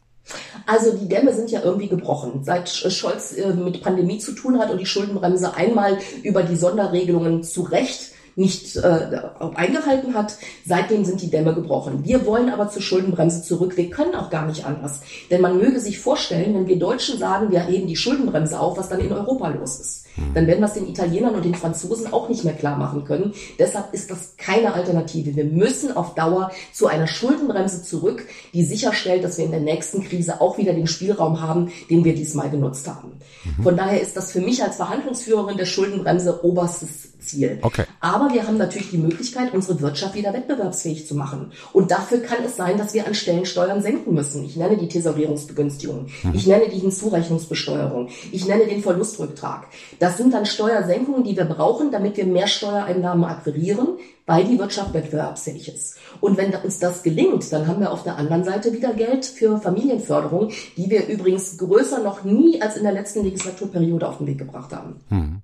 Also 0.66 0.96
die 0.96 1.10
Dämme 1.10 1.34
sind 1.34 1.52
ja 1.52 1.62
irgendwie 1.62 1.90
gebrochen. 1.90 2.44
Seit 2.44 2.70
Scholz 2.70 3.34
äh, 3.34 3.54
mit 3.54 3.82
Pandemie 3.82 4.20
zu 4.20 4.34
tun 4.34 4.60
hat 4.60 4.72
und 4.72 4.78
die 4.78 4.86
Schuldenbremse 4.86 5.56
einmal 5.56 5.98
über 6.24 6.44
die 6.44 6.56
Sonderregelungen 6.56 7.44
zu 7.44 7.64
Recht 7.64 8.13
nicht 8.36 8.76
äh, 8.78 9.22
eingehalten 9.56 10.14
hat. 10.14 10.38
Seitdem 10.66 11.06
sind 11.06 11.22
die 11.22 11.30
Dämme 11.30 11.54
gebrochen. 11.54 12.04
Wir 12.04 12.26
wollen 12.26 12.50
aber 12.50 12.70
zur 12.70 12.82
Schuldenbremse 12.82 13.44
zurück. 13.44 13.78
Wir 13.78 13.90
können 13.90 14.16
auch 14.16 14.30
gar 14.30 14.46
nicht 14.46 14.66
anders. 14.66 15.02
Denn 15.30 15.42
man 15.42 15.58
möge 15.58 15.80
sich 15.80 16.00
vorstellen, 16.00 16.56
wenn 16.56 16.68
wir 16.68 16.80
Deutschen 16.80 17.20
sagen, 17.20 17.52
wir 17.52 17.62
heben 17.62 17.88
die 17.88 17.96
Schuldenbremse 17.96 18.60
auf, 18.60 18.78
was 18.78 18.90
dann 18.90 19.00
in 19.00 19.12
Europa 19.12 19.50
los 19.50 19.80
ist. 19.80 20.06
Hm. 20.16 20.34
Dann 20.34 20.48
werden 20.48 20.60
wir 20.60 20.68
es 20.68 20.74
den 20.74 20.88
Italienern 20.88 21.36
und 21.36 21.46
den 21.46 21.56
Franzosen 21.56 22.12
auch 22.12 22.30
nicht 22.30 22.44
mehr 22.44 22.54
klar 22.54 22.78
machen 22.78 23.06
können. 23.06 23.34
Deshalb 23.60 23.94
ist 23.94 24.12
das 24.12 24.36
keine 24.38 24.74
Alternative. 24.74 25.36
Wir 25.36 25.46
müssen 25.46 25.96
auf 25.96 26.16
Dauer 26.16 26.52
zu 26.72 26.88
einer 26.88 27.08
Schuldenbremse 27.08 27.84
zurück, 27.84 28.26
die 28.54 28.64
sicherstellt, 28.64 29.24
dass 29.24 29.38
wir 29.38 29.46
in 29.46 29.52
der 29.52 29.60
nächsten 29.60 30.04
Krise 30.04 30.42
auch 30.42 30.58
wieder 30.58 30.74
den 30.74 30.88
Spielraum 30.88 31.42
haben, 31.42 31.72
den 31.90 32.04
wir 32.04 32.16
diesmal 32.16 32.50
genutzt 32.50 32.88
haben. 32.88 33.14
Mhm. 33.44 33.64
Von 33.64 33.78
daher 33.78 34.02
ist 34.02 34.16
das 34.18 34.32
für 34.32 34.42
mich 34.42 34.64
als 34.64 34.76
Verhandlungsführerin 34.76 35.58
der 35.58 35.66
Schuldenbremse 35.66 36.44
oberstes 36.44 37.13
Ziel. 37.24 37.60
Okay. 37.62 37.86
Aber 38.00 38.34
wir 38.34 38.46
haben 38.48 38.58
natürlich 38.58 38.92
die 38.92 38.98
Möglichkeit, 38.98 39.54
unsere 39.54 39.82
Wirtschaft 39.82 40.16
wieder 40.16 40.34
wettbewerbsfähig 40.34 41.08
zu 41.08 41.16
machen. 41.16 41.52
Und 41.72 41.92
dafür 41.92 42.20
kann 42.20 42.44
es 42.46 42.56
sein, 42.56 42.78
dass 42.78 42.94
wir 42.94 43.08
an 43.08 43.16
Stellen 43.16 43.46
Steuern 43.46 43.82
senken 43.82 44.14
müssen. 44.14 44.44
Ich 44.46 44.56
nenne 44.56 44.78
die 44.78 44.88
Tesorierungsbegünstigung. 44.88 46.08
Mhm. 46.24 46.34
Ich 46.34 46.48
nenne 46.48 46.70
die 46.70 46.80
Hinzurechnungsbesteuerung. 46.80 48.10
Ich 48.32 48.48
nenne 48.48 48.66
den 48.66 48.82
Verlustrücktrag. 48.82 49.68
Das 50.00 50.18
sind 50.18 50.34
dann 50.34 50.46
Steuersenkungen, 50.46 51.24
die 51.24 51.36
wir 51.36 51.46
brauchen, 51.46 51.92
damit 51.92 52.18
wir 52.18 52.26
mehr 52.26 52.48
Steuereinnahmen 52.48 53.26
akquirieren, 53.26 53.98
weil 54.26 54.46
die 54.46 54.58
Wirtschaft 54.58 54.94
wettbewerbsfähig 54.94 55.68
ist. 55.74 55.98
Und 56.22 56.38
wenn 56.38 56.54
uns 56.54 56.80
das 56.80 57.04
gelingt, 57.04 57.52
dann 57.52 57.68
haben 57.68 57.82
wir 57.82 57.92
auf 57.92 58.04
der 58.04 58.18
anderen 58.18 58.44
Seite 58.44 58.72
wieder 58.74 58.94
Geld 58.94 59.26
für 59.26 59.60
Familienförderung, 59.60 60.52
die 60.78 60.90
wir 60.90 61.08
übrigens 61.08 61.58
größer 61.58 62.02
noch 62.02 62.24
nie 62.24 62.62
als 62.62 62.78
in 62.78 62.84
der 62.84 62.94
letzten 62.94 63.24
Legislaturperiode 63.24 64.08
auf 64.08 64.18
den 64.18 64.28
Weg 64.28 64.38
gebracht 64.38 64.74
haben. 64.74 65.02
Mhm. 65.10 65.42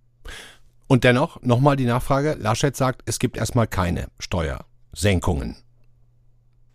Und 0.90 1.04
dennoch, 1.04 1.40
nochmal 1.44 1.76
die 1.76 1.86
Nachfrage, 1.86 2.36
Laschet 2.40 2.76
sagt, 2.76 3.04
es 3.06 3.20
gibt 3.20 3.38
erstmal 3.38 3.68
keine 3.68 4.08
Steuersenkungen. 4.18 5.56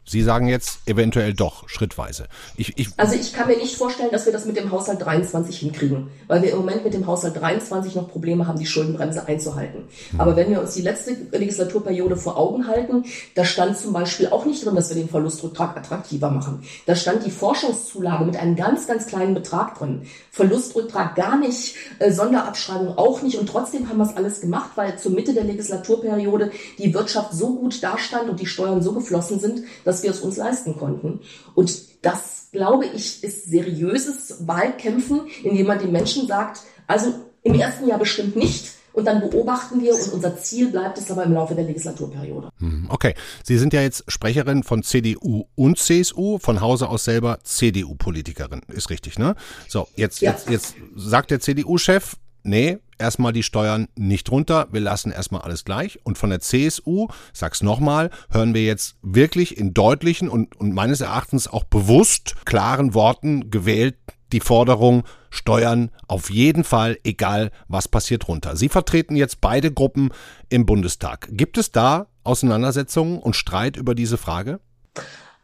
Sie 0.06 0.22
sagen 0.22 0.48
jetzt 0.48 0.80
eventuell 0.86 1.32
doch, 1.32 1.66
schrittweise. 1.66 2.26
Ich, 2.56 2.76
ich 2.76 2.88
also 2.98 3.14
ich 3.14 3.32
kann 3.32 3.48
mir 3.48 3.56
nicht 3.56 3.74
vorstellen, 3.76 4.10
dass 4.12 4.26
wir 4.26 4.34
das 4.34 4.44
mit 4.44 4.56
dem 4.56 4.70
Haushalt 4.70 5.00
23 5.02 5.58
hinkriegen, 5.58 6.08
weil 6.26 6.42
wir 6.42 6.50
im 6.50 6.58
Moment 6.58 6.84
mit 6.84 6.92
dem 6.92 7.06
Haushalt 7.06 7.40
23 7.40 7.94
noch 7.94 8.10
Probleme 8.10 8.46
haben, 8.46 8.58
die 8.58 8.66
Schuldenbremse 8.66 9.26
einzuhalten. 9.26 9.84
Mhm. 10.12 10.20
Aber 10.20 10.36
wenn 10.36 10.50
wir 10.50 10.60
uns 10.60 10.74
die 10.74 10.82
letzte 10.82 11.16
Legislaturperiode 11.32 12.16
vor 12.16 12.36
Augen 12.36 12.68
halten, 12.68 13.04
da 13.34 13.46
stand 13.46 13.78
zum 13.78 13.94
Beispiel 13.94 14.28
auch 14.28 14.44
nicht 14.44 14.64
drin, 14.64 14.74
dass 14.74 14.90
wir 14.90 14.96
den 14.96 15.08
Verlustrücktrag 15.08 15.74
attraktiver 15.76 16.30
machen. 16.30 16.64
Da 16.84 16.96
stand 16.96 17.24
die 17.24 17.30
Forschungszulage 17.30 18.26
mit 18.26 18.36
einem 18.36 18.56
ganz, 18.56 18.86
ganz 18.86 19.06
kleinen 19.06 19.32
Betrag 19.32 19.78
drin. 19.78 20.02
Verlustrücktrag 20.30 21.14
gar 21.14 21.38
nicht, 21.38 21.76
äh, 21.98 22.10
Sonderabschreibung 22.10 22.98
auch 22.98 23.22
nicht 23.22 23.38
und 23.38 23.48
trotzdem 23.48 23.88
haben 23.88 23.98
wir 23.98 24.04
es 24.04 24.16
alles 24.16 24.40
gemacht, 24.40 24.72
weil 24.74 24.98
zur 24.98 25.12
Mitte 25.12 25.32
der 25.32 25.44
Legislaturperiode 25.44 26.50
die 26.78 26.92
Wirtschaft 26.92 27.32
so 27.32 27.54
gut 27.54 27.82
dastand 27.82 28.28
und 28.28 28.40
die 28.40 28.46
Steuern 28.46 28.82
so 28.82 28.92
geflossen 28.92 29.40
sind, 29.40 29.62
dass 29.84 29.93
dass 29.94 30.02
wir 30.02 30.10
es 30.10 30.20
uns 30.20 30.36
leisten 30.36 30.76
konnten. 30.76 31.20
Und 31.54 31.72
das, 32.02 32.48
glaube 32.50 32.86
ich, 32.86 33.22
ist 33.22 33.44
seriöses 33.44 34.46
Wahlkämpfen, 34.48 35.20
indem 35.44 35.68
man 35.68 35.78
den 35.78 35.92
Menschen 35.92 36.26
sagt, 36.26 36.62
also 36.88 37.14
im 37.44 37.54
ersten 37.54 37.86
Jahr 37.86 37.98
bestimmt 38.00 38.34
nicht, 38.34 38.72
und 38.92 39.06
dann 39.06 39.20
beobachten 39.20 39.82
wir 39.82 39.92
und 39.92 40.12
unser 40.12 40.36
Ziel 40.36 40.70
bleibt 40.70 40.98
es 40.98 41.10
aber 41.10 41.24
im 41.24 41.32
Laufe 41.32 41.56
der 41.56 41.64
Legislaturperiode. 41.64 42.50
Hm, 42.60 42.86
okay. 42.90 43.14
Sie 43.42 43.58
sind 43.58 43.72
ja 43.72 43.82
jetzt 43.82 44.04
Sprecherin 44.06 44.62
von 44.62 44.84
CDU 44.84 45.46
und 45.56 45.78
CSU, 45.78 46.38
von 46.38 46.60
Hause 46.60 46.88
aus 46.88 47.02
selber 47.02 47.40
CDU-Politikerin. 47.42 48.60
Ist 48.68 48.90
richtig, 48.90 49.18
ne? 49.18 49.34
So, 49.66 49.88
jetzt, 49.96 50.20
ja. 50.20 50.30
jetzt, 50.30 50.48
jetzt 50.48 50.76
sagt 50.94 51.32
der 51.32 51.40
CDU-Chef, 51.40 52.14
nee, 52.44 52.78
erstmal 52.98 53.32
die 53.32 53.42
Steuern 53.42 53.88
nicht 53.96 54.30
runter, 54.30 54.68
wir 54.72 54.80
lassen 54.80 55.12
erstmal 55.12 55.42
alles 55.42 55.64
gleich. 55.64 55.98
Und 56.04 56.18
von 56.18 56.30
der 56.30 56.40
CSU, 56.40 57.08
sag's 57.32 57.62
nochmal, 57.62 58.10
hören 58.30 58.54
wir 58.54 58.64
jetzt 58.64 58.96
wirklich 59.02 59.56
in 59.56 59.74
deutlichen 59.74 60.28
und, 60.28 60.56
und 60.56 60.74
meines 60.74 61.00
Erachtens 61.00 61.48
auch 61.48 61.64
bewusst 61.64 62.34
klaren 62.44 62.94
Worten 62.94 63.50
gewählt 63.50 63.96
die 64.32 64.40
Forderung, 64.40 65.04
Steuern 65.30 65.90
auf 66.08 66.28
jeden 66.28 66.64
Fall, 66.64 66.98
egal 67.04 67.50
was 67.68 67.88
passiert, 67.88 68.28
runter. 68.28 68.56
Sie 68.56 68.68
vertreten 68.68 69.16
jetzt 69.16 69.40
beide 69.40 69.72
Gruppen 69.72 70.10
im 70.48 70.66
Bundestag. 70.66 71.28
Gibt 71.30 71.56
es 71.56 71.70
da 71.70 72.08
Auseinandersetzungen 72.24 73.18
und 73.18 73.36
Streit 73.36 73.76
über 73.76 73.94
diese 73.94 74.18
Frage? 74.18 74.60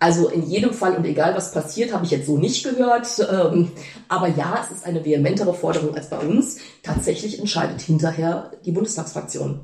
Also 0.00 0.28
in 0.28 0.48
jedem 0.48 0.72
Fall 0.72 0.96
und 0.96 1.04
egal 1.04 1.36
was 1.36 1.52
passiert, 1.52 1.92
habe 1.92 2.06
ich 2.06 2.10
jetzt 2.10 2.26
so 2.26 2.38
nicht 2.38 2.64
gehört. 2.64 3.06
Ähm, 3.30 3.70
aber 4.08 4.28
ja, 4.28 4.64
es 4.64 4.78
ist 4.78 4.86
eine 4.86 5.04
vehementere 5.04 5.52
Forderung 5.52 5.94
als 5.94 6.08
bei 6.08 6.18
uns. 6.18 6.56
Tatsächlich 6.82 7.38
entscheidet 7.38 7.82
hinterher 7.82 8.50
die 8.64 8.72
Bundestagsfraktion. 8.72 9.60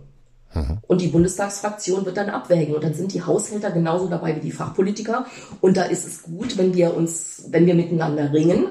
Mhm. 0.55 0.79
Und 0.87 1.01
die 1.01 1.09
Bundestagsfraktion 1.09 2.05
wird 2.05 2.19
dann 2.19 2.29
abwägen. 2.29 2.75
Und 2.75 2.85
dann 2.85 2.93
sind 2.93 3.15
die 3.15 3.23
Haushälter 3.23 3.71
genauso 3.71 4.09
dabei 4.09 4.37
wie 4.37 4.41
die 4.41 4.53
Fachpolitiker. 4.53 5.25
Und 5.63 5.79
da 5.79 5.85
ist 5.85 6.07
es 6.07 6.25
gut, 6.25 6.59
wenn 6.59 6.75
wir 6.75 6.95
uns, 6.95 7.45
wenn 7.49 7.65
wir 7.65 7.75
miteinander 7.75 8.31
ringen, 8.31 8.67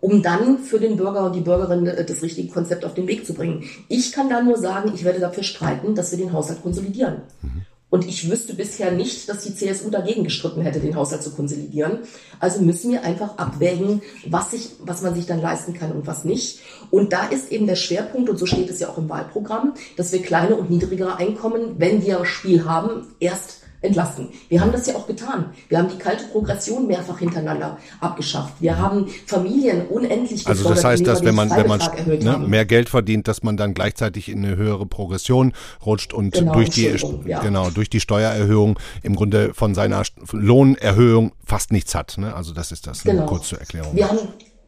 um 0.00 0.22
dann 0.22 0.60
für 0.60 0.80
den 0.80 0.96
Bürger 0.96 1.26
und 1.26 1.34
die 1.34 1.42
Bürgerin 1.42 1.86
äh, 1.86 2.06
das 2.06 2.22
richtige 2.22 2.50
Konzept 2.50 2.86
auf 2.86 2.94
den 2.94 3.06
Weg 3.06 3.26
zu 3.26 3.34
bringen. 3.34 3.64
Ich 3.88 4.12
kann 4.12 4.30
da 4.30 4.42
nur 4.42 4.56
sagen, 4.56 4.92
ich 4.94 5.04
werde 5.04 5.20
dafür 5.20 5.42
streiten, 5.42 5.94
dass 5.94 6.10
wir 6.10 6.18
den 6.18 6.32
Haushalt 6.32 6.62
konsolidieren. 6.62 7.22
Mhm. 7.42 7.66
Und 7.92 8.08
ich 8.08 8.30
wüsste 8.30 8.54
bisher 8.54 8.90
nicht, 8.90 9.28
dass 9.28 9.44
die 9.44 9.54
CSU 9.54 9.90
dagegen 9.90 10.24
gestritten 10.24 10.62
hätte, 10.62 10.80
den 10.80 10.96
Haushalt 10.96 11.22
zu 11.22 11.30
konsolidieren. 11.30 11.98
Also 12.40 12.62
müssen 12.62 12.90
wir 12.90 13.04
einfach 13.04 13.36
abwägen, 13.36 14.00
was, 14.26 14.52
sich, 14.52 14.70
was 14.80 15.02
man 15.02 15.14
sich 15.14 15.26
dann 15.26 15.42
leisten 15.42 15.74
kann 15.74 15.92
und 15.92 16.06
was 16.06 16.24
nicht. 16.24 16.60
Und 16.90 17.12
da 17.12 17.26
ist 17.26 17.52
eben 17.52 17.66
der 17.66 17.76
Schwerpunkt, 17.76 18.30
und 18.30 18.38
so 18.38 18.46
steht 18.46 18.70
es 18.70 18.80
ja 18.80 18.88
auch 18.88 18.96
im 18.96 19.10
Wahlprogramm, 19.10 19.74
dass 19.98 20.10
wir 20.10 20.22
kleine 20.22 20.56
und 20.56 20.70
niedrigere 20.70 21.16
Einkommen, 21.16 21.74
wenn 21.76 22.02
wir 22.02 22.24
Spiel 22.24 22.64
haben, 22.64 23.08
erst 23.20 23.61
entlasten. 23.82 24.28
Wir 24.48 24.60
haben 24.60 24.72
das 24.72 24.86
ja 24.86 24.94
auch 24.94 25.06
getan. 25.06 25.46
Wir 25.68 25.78
haben 25.78 25.88
die 25.88 25.98
kalte 25.98 26.24
Progression 26.24 26.86
mehrfach 26.86 27.18
hintereinander 27.18 27.78
abgeschafft. 28.00 28.54
Wir 28.60 28.78
haben 28.78 29.06
Familien 29.26 29.86
unendlich 29.88 30.46
Also 30.46 30.68
das 30.68 30.84
heißt, 30.84 31.06
dass 31.06 31.24
wenn 31.24 31.34
man, 31.34 31.50
wenn 31.50 31.66
man 31.66 31.80
ne, 32.06 32.38
mehr 32.38 32.64
Geld 32.64 32.88
verdient, 32.88 33.28
dass 33.28 33.42
man 33.42 33.56
dann 33.56 33.74
gleichzeitig 33.74 34.28
in 34.28 34.44
eine 34.44 34.56
höhere 34.56 34.86
Progression 34.86 35.52
rutscht 35.84 36.12
und 36.12 36.32
genau, 36.32 36.54
durch 36.54 36.70
die 36.70 36.94
ja. 37.26 37.40
genau 37.40 37.70
durch 37.70 37.90
die 37.90 38.00
Steuererhöhung 38.00 38.78
im 39.02 39.16
Grunde 39.16 39.52
von 39.54 39.74
seiner 39.74 40.02
Lohnerhöhung 40.32 41.32
fast 41.44 41.72
nichts 41.72 41.94
hat. 41.94 42.16
Ne? 42.18 42.34
Also 42.34 42.52
das 42.52 42.72
ist 42.72 42.86
das 42.86 43.02
genau. 43.02 43.26
kurz 43.26 43.48
zur 43.48 43.58
Erklärung. 43.58 43.94
Wir 43.94 44.08
haben 44.08 44.18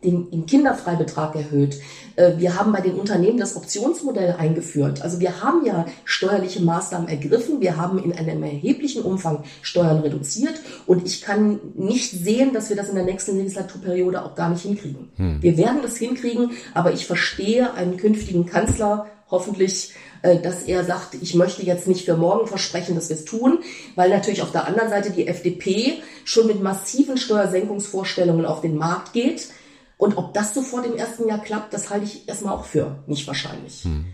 den, 0.05 0.31
den 0.31 0.47
Kinderfreibetrag 0.47 1.35
erhöht. 1.35 1.81
Äh, 2.17 2.33
wir 2.39 2.59
haben 2.59 2.73
bei 2.73 2.81
den 2.81 2.95
Unternehmen 2.95 3.39
das 3.39 3.57
Optionsmodell 3.57 4.37
eingeführt. 4.39 5.03
Also 5.03 5.21
wir 5.21 5.43
haben 5.43 5.65
ja 5.65 5.87
steuerliche 6.05 6.63
Maßnahmen 6.63 7.09
ergriffen. 7.09 7.61
Wir 7.61 7.77
haben 7.77 7.99
in 7.99 8.13
einem 8.13 8.43
erheblichen 8.43 9.03
Umfang 9.03 9.45
Steuern 9.63 10.01
reduziert. 10.01 10.61
Und 10.87 11.07
ich 11.07 11.23
kann 11.23 11.59
nicht 11.75 12.11
sehen, 12.11 12.53
dass 12.53 12.69
wir 12.69 12.77
das 12.77 12.89
in 12.89 12.95
der 12.95 13.05
nächsten 13.05 13.37
Legislaturperiode 13.37 14.25
auch 14.25 14.35
gar 14.35 14.51
nicht 14.51 14.63
hinkriegen. 14.63 15.11
Hm. 15.17 15.43
Wir 15.43 15.57
werden 15.57 15.81
das 15.83 15.97
hinkriegen, 15.97 16.51
aber 16.75 16.93
ich 16.93 17.07
verstehe 17.07 17.75
einen 17.75 17.97
künftigen 17.97 18.47
Kanzler 18.47 19.07
hoffentlich, 19.31 19.95
äh, 20.23 20.39
dass 20.39 20.63
er 20.63 20.85
sagt, 20.85 21.17
ich 21.21 21.35
möchte 21.35 21.63
jetzt 21.65 21.87
nicht 21.87 22.05
für 22.05 22.17
morgen 22.17 22.47
versprechen, 22.47 22.95
dass 22.95 23.09
wir 23.09 23.17
es 23.17 23.25
tun, 23.25 23.59
weil 23.95 24.11
natürlich 24.11 24.43
auf 24.43 24.53
der 24.53 24.67
anderen 24.67 24.89
Seite 24.89 25.11
die 25.11 25.27
FDP 25.27 26.03
schon 26.25 26.47
mit 26.47 26.63
massiven 26.63 27.17
Steuersenkungsvorstellungen 27.17 28.47
auf 28.47 28.61
den 28.61 28.77
Markt 28.77 29.13
geht. 29.13 29.49
Und 29.97 30.17
ob 30.17 30.35
das 30.35 30.55
sofort 30.55 30.87
im 30.87 30.97
ersten 30.97 31.29
Jahr 31.29 31.39
klappt, 31.39 31.73
das 31.73 31.91
halte 31.91 32.05
ich 32.05 32.29
erstmal 32.29 32.55
auch 32.55 32.65
für 32.65 33.03
nicht 33.07 33.27
wahrscheinlich. 33.27 33.85
Hm. 33.85 34.07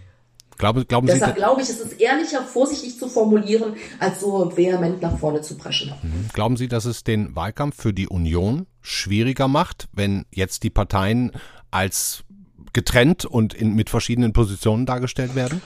Glaube, 0.61 0.85
glauben 0.85 1.07
Deshalb 1.07 1.37
glaube 1.37 1.63
ich, 1.63 1.71
es 1.71 1.81
ist 1.81 1.99
ehrlicher, 1.99 2.43
vorsichtig 2.43 2.99
zu 2.99 3.09
formulieren, 3.09 3.77
als 3.99 4.21
so 4.21 4.55
vehement 4.55 5.01
nach 5.01 5.17
vorne 5.19 5.41
zu 5.41 5.57
preschen. 5.57 5.95
Mhm. 6.03 6.29
Glauben 6.35 6.59
Sie, 6.59 6.69
dass 6.69 6.85
es 6.85 7.03
den 7.03 7.35
Wahlkampf 7.35 7.81
für 7.81 7.95
die 7.95 8.09
Union 8.09 8.67
schwieriger 8.83 9.49
macht, 9.49 9.89
wenn 9.95 10.27
jetzt 10.31 10.63
die 10.63 10.69
Parteien 10.69 11.33
als 11.71 12.25
getrennt 12.75 13.25
und 13.25 13.55
in, 13.55 13.75
mit 13.75 13.89
verschiedenen 13.89 14.35
Positionen 14.35 14.85
dargestellt 14.85 15.35
werden? 15.35 15.63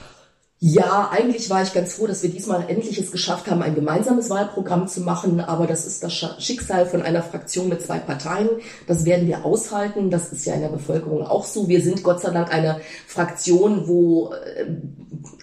Ja, 0.67 1.11
eigentlich 1.11 1.47
war 1.51 1.61
ich 1.61 1.73
ganz 1.73 1.93
froh, 1.93 2.07
dass 2.07 2.23
wir 2.23 2.31
diesmal 2.31 2.65
endlich 2.67 2.97
es 2.97 3.11
geschafft 3.11 3.51
haben, 3.51 3.61
ein 3.61 3.75
gemeinsames 3.75 4.31
Wahlprogramm 4.31 4.87
zu 4.87 5.01
machen. 5.01 5.39
Aber 5.39 5.67
das 5.67 5.85
ist 5.85 6.01
das 6.01 6.11
Schicksal 6.39 6.87
von 6.87 7.03
einer 7.03 7.21
Fraktion 7.21 7.69
mit 7.69 7.83
zwei 7.83 7.99
Parteien. 7.99 8.49
Das 8.87 9.05
werden 9.05 9.27
wir 9.27 9.45
aushalten. 9.45 10.09
Das 10.09 10.33
ist 10.33 10.43
ja 10.43 10.55
in 10.55 10.61
der 10.61 10.69
Bevölkerung 10.69 11.21
auch 11.21 11.45
so. 11.45 11.67
Wir 11.67 11.81
sind 11.81 12.01
Gott 12.01 12.19
sei 12.19 12.31
Dank 12.31 12.51
eine 12.51 12.79
Fraktion, 13.05 13.87
wo, 13.87 14.33
äh, 14.33 14.65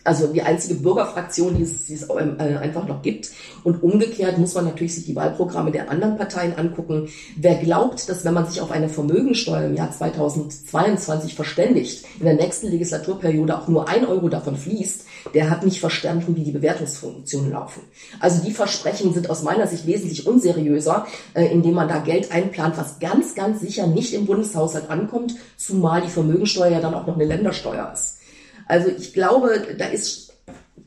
also 0.02 0.26
die 0.26 0.42
einzige 0.42 0.74
Bürgerfraktion, 0.74 1.56
die 1.56 1.62
es, 1.62 1.86
die 1.86 1.94
es 1.94 2.02
äh, 2.02 2.56
einfach 2.56 2.88
noch 2.88 3.02
gibt. 3.02 3.30
Und 3.62 3.80
umgekehrt 3.80 4.38
muss 4.38 4.56
man 4.56 4.64
natürlich 4.64 4.96
sich 4.96 5.06
die 5.06 5.14
Wahlprogramme 5.14 5.70
der 5.70 5.88
anderen 5.88 6.16
Parteien 6.16 6.56
angucken. 6.56 7.10
Wer 7.36 7.54
glaubt, 7.58 8.08
dass 8.08 8.24
wenn 8.24 8.34
man 8.34 8.46
sich 8.46 8.60
auf 8.60 8.72
eine 8.72 8.88
Vermögensteuer 8.88 9.66
im 9.66 9.76
Jahr 9.76 9.92
2022 9.92 11.36
verständigt, 11.36 12.06
in 12.18 12.24
der 12.24 12.34
nächsten 12.34 12.66
Legislaturperiode 12.66 13.56
auch 13.56 13.68
nur 13.68 13.88
ein 13.88 14.04
Euro 14.04 14.28
davon 14.28 14.56
fließt, 14.56 15.11
der 15.34 15.50
hat 15.50 15.64
nicht 15.64 15.80
verstanden, 15.80 16.36
wie 16.36 16.44
die 16.44 16.52
Bewertungsfunktionen 16.52 17.52
laufen. 17.52 17.82
Also 18.20 18.42
die 18.42 18.52
Versprechen 18.52 19.12
sind 19.12 19.30
aus 19.30 19.42
meiner 19.42 19.66
Sicht 19.66 19.86
wesentlich 19.86 20.26
unseriöser, 20.26 21.06
äh, 21.34 21.46
indem 21.46 21.74
man 21.74 21.88
da 21.88 21.98
Geld 21.98 22.32
einplant, 22.32 22.76
was 22.76 22.98
ganz, 22.98 23.34
ganz 23.34 23.60
sicher 23.60 23.86
nicht 23.86 24.14
im 24.14 24.26
Bundeshaushalt 24.26 24.90
ankommt, 24.90 25.34
zumal 25.56 26.02
die 26.02 26.08
Vermögensteuer 26.08 26.70
ja 26.70 26.80
dann 26.80 26.94
auch 26.94 27.06
noch 27.06 27.14
eine 27.14 27.24
Ländersteuer 27.24 27.90
ist. 27.92 28.18
Also 28.66 28.88
ich 28.88 29.12
glaube, 29.12 29.76
da 29.78 29.86
ist 29.86 30.32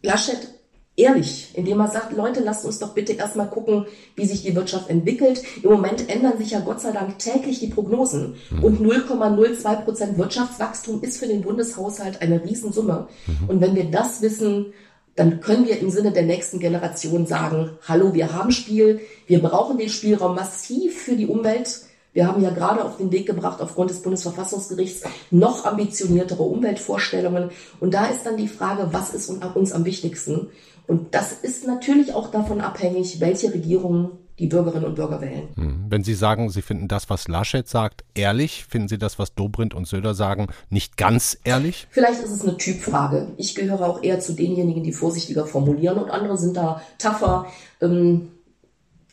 Laschet 0.01 0.54
ehrlich, 0.97 1.49
indem 1.53 1.79
er 1.79 1.89
sagt, 1.89 2.15
Leute, 2.15 2.41
lasst 2.41 2.65
uns 2.65 2.79
doch 2.79 2.93
bitte 2.93 3.13
erstmal 3.13 3.49
gucken, 3.49 3.85
wie 4.15 4.25
sich 4.25 4.43
die 4.43 4.55
Wirtschaft 4.55 4.89
entwickelt. 4.89 5.43
Im 5.61 5.71
Moment 5.71 6.09
ändern 6.09 6.37
sich 6.37 6.51
ja 6.51 6.59
Gott 6.59 6.81
sei 6.81 6.91
Dank 6.91 7.19
täglich 7.19 7.59
die 7.59 7.67
Prognosen. 7.67 8.35
Mhm. 8.49 8.63
Und 8.63 8.81
0,02 8.81 9.75
Prozent 9.81 10.17
Wirtschaftswachstum 10.17 11.01
ist 11.01 11.17
für 11.17 11.27
den 11.27 11.41
Bundeshaushalt 11.41 12.21
eine 12.21 12.43
Riesensumme. 12.43 13.07
Mhm. 13.27 13.49
Und 13.49 13.61
wenn 13.61 13.75
wir 13.75 13.85
das 13.85 14.21
wissen, 14.21 14.73
dann 15.15 15.39
können 15.39 15.65
wir 15.65 15.79
im 15.79 15.89
Sinne 15.89 16.11
der 16.11 16.23
nächsten 16.23 16.59
Generation 16.59 17.25
sagen, 17.25 17.71
hallo, 17.87 18.13
wir 18.13 18.33
haben 18.33 18.51
Spiel, 18.51 18.99
wir 19.27 19.39
brauchen 19.39 19.77
den 19.77 19.89
Spielraum 19.89 20.35
massiv 20.35 21.01
für 21.03 21.15
die 21.15 21.27
Umwelt. 21.27 21.81
Wir 22.11 22.27
haben 22.27 22.41
ja 22.41 22.49
gerade 22.49 22.83
auf 22.83 22.97
den 22.97 23.11
Weg 23.11 23.25
gebracht, 23.25 23.61
aufgrund 23.61 23.89
des 23.89 24.01
Bundesverfassungsgerichts, 24.01 25.03
noch 25.31 25.65
ambitioniertere 25.65 26.43
Umweltvorstellungen. 26.43 27.51
Und 27.81 27.93
da 27.93 28.05
ist 28.05 28.25
dann 28.25 28.37
die 28.37 28.47
Frage, 28.47 28.87
was 28.91 29.13
ist 29.13 29.29
uns 29.29 29.73
am 29.73 29.83
wichtigsten? 29.83 30.49
Und 30.87 31.13
das 31.13 31.33
ist 31.33 31.65
natürlich 31.65 32.13
auch 32.13 32.31
davon 32.31 32.61
abhängig, 32.61 33.19
welche 33.19 33.53
Regierung 33.53 34.11
die 34.39 34.47
Bürgerinnen 34.47 34.85
und 34.85 34.95
Bürger 34.95 35.21
wählen. 35.21 35.47
Hm. 35.55 35.85
Wenn 35.89 36.03
Sie 36.03 36.13
sagen, 36.13 36.49
Sie 36.49 36.61
finden 36.61 36.87
das, 36.87 37.09
was 37.09 37.27
Laschet 37.27 37.67
sagt, 37.67 38.03
ehrlich, 38.15 38.65
finden 38.67 38.89
Sie 38.89 38.97
das, 38.97 39.17
was 39.17 39.33
Dobrindt 39.33 39.73
und 39.73 39.87
Söder 39.87 40.13
sagen, 40.13 40.47
nicht 40.69 40.97
ganz 40.97 41.37
ehrlich? 41.45 41.87
Vielleicht 41.89 42.21
ist 42.21 42.31
es 42.31 42.41
eine 42.41 42.57
Typfrage. 42.57 43.29
Ich 43.37 43.55
gehöre 43.55 43.87
auch 43.87 44.03
eher 44.03 44.19
zu 44.19 44.33
denjenigen, 44.33 44.83
die 44.83 44.91
vorsichtiger 44.91 45.45
formulieren 45.45 45.97
und 45.97 46.09
andere 46.09 46.37
sind 46.37 46.57
da 46.57 46.81
tougher. 46.97 47.45
Ähm, 47.81 48.31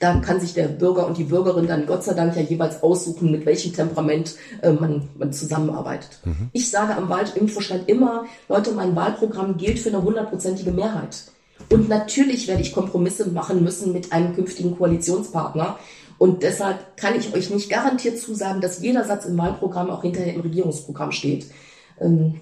da 0.00 0.16
kann 0.16 0.40
sich 0.40 0.54
der 0.54 0.66
Bürger 0.66 1.06
und 1.06 1.16
die 1.16 1.24
Bürgerin 1.24 1.68
dann 1.68 1.86
Gott 1.86 2.02
sei 2.02 2.14
Dank 2.14 2.34
ja 2.34 2.42
jeweils 2.42 2.82
aussuchen, 2.82 3.30
mit 3.30 3.46
welchem 3.46 3.72
Temperament 3.72 4.34
äh, 4.60 4.72
man, 4.72 5.08
man 5.16 5.32
zusammenarbeitet. 5.32 6.18
Mhm. 6.24 6.50
Ich 6.52 6.68
sage 6.70 6.96
am 6.96 7.08
Wahlinfostand 7.08 7.88
immer, 7.88 8.24
Leute, 8.48 8.72
mein 8.72 8.96
Wahlprogramm 8.96 9.56
gilt 9.56 9.78
für 9.78 9.90
eine 9.90 10.02
hundertprozentige 10.02 10.72
Mehrheit. 10.72 11.22
Und 11.72 11.88
natürlich 11.88 12.48
werde 12.48 12.60
ich 12.60 12.72
Kompromisse 12.72 13.30
machen 13.30 13.64
müssen 13.64 13.92
mit 13.92 14.12
einem 14.12 14.34
künftigen 14.34 14.76
Koalitionspartner. 14.76 15.78
Und 16.18 16.42
deshalb 16.42 16.96
kann 16.98 17.18
ich 17.18 17.34
euch 17.34 17.48
nicht 17.48 17.70
garantiert 17.70 18.18
zusagen, 18.18 18.60
dass 18.60 18.82
jeder 18.82 19.04
Satz 19.04 19.24
im 19.24 19.38
Wahlprogramm 19.38 19.90
auch 19.90 20.02
hinterher 20.02 20.34
im 20.34 20.42
Regierungsprogramm 20.42 21.12
steht. 21.12 21.46
Ähm, 21.98 22.40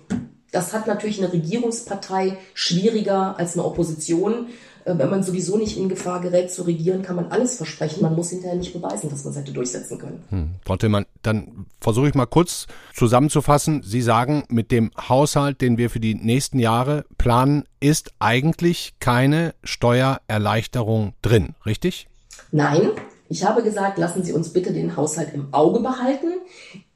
das 0.51 0.73
hat 0.73 0.89
natürlich 0.89 1.23
eine 1.23 1.33
Regierungspartei 1.33 2.39
schwieriger 2.55 3.39
als 3.39 3.55
eine 3.55 3.65
Opposition. 3.65 4.49
Äh, 4.85 4.99
wenn 4.99 5.11
man 5.11 5.23
sowieso 5.23 5.57
nicht 5.57 5.79
in 5.79 5.89
Gefahr 5.89 6.21
gerät 6.21 6.51
zu 6.51 6.63
regieren, 6.63 7.03
kann 7.03 7.17
man 7.17 7.29
alles 7.29 7.57
versprechen. 7.57 8.03
Man 8.03 8.17
muss 8.17 8.31
hinterher 8.31 8.57
nicht 8.57 8.73
beweisen, 8.73 9.11
dass 9.11 9.25
man 9.25 9.33
es 9.33 9.39
hätte 9.39 9.53
durchsetzen 9.53 9.99
können. 9.99 10.25
Hm. 10.31 10.49
Frau 10.65 10.77
Tillmann, 10.77 11.07
dann 11.23 11.67
versuche 11.81 12.09
ich 12.09 12.15
mal 12.15 12.27
kurz 12.27 12.67
zusammenzufassen. 12.95 13.83
Sie 13.83 14.03
sagen, 14.03 14.45
mit 14.49 14.71
dem 14.71 14.91
Haushalt, 14.97 15.61
den 15.61 15.79
wir 15.79 15.91
für 15.91 16.01
die 16.01 16.15
nächsten 16.15 16.59
Jahre 16.59 17.05
planen, 17.19 17.65
ist 17.81 18.13
eigentlich 18.19 18.95
keine 19.01 19.55
Steuererleichterung 19.65 21.15
drin, 21.23 21.55
richtig? 21.67 22.09
Nein, 22.53 22.91
ich 23.29 23.45
habe 23.45 23.63
gesagt, 23.63 23.99
lassen 23.99 24.25
Sie 24.25 24.33
uns 24.33 24.53
bitte 24.53 24.73
den 24.73 24.97
Haushalt 24.97 25.33
im 25.35 25.53
Auge 25.53 25.81
behalten 25.81 26.33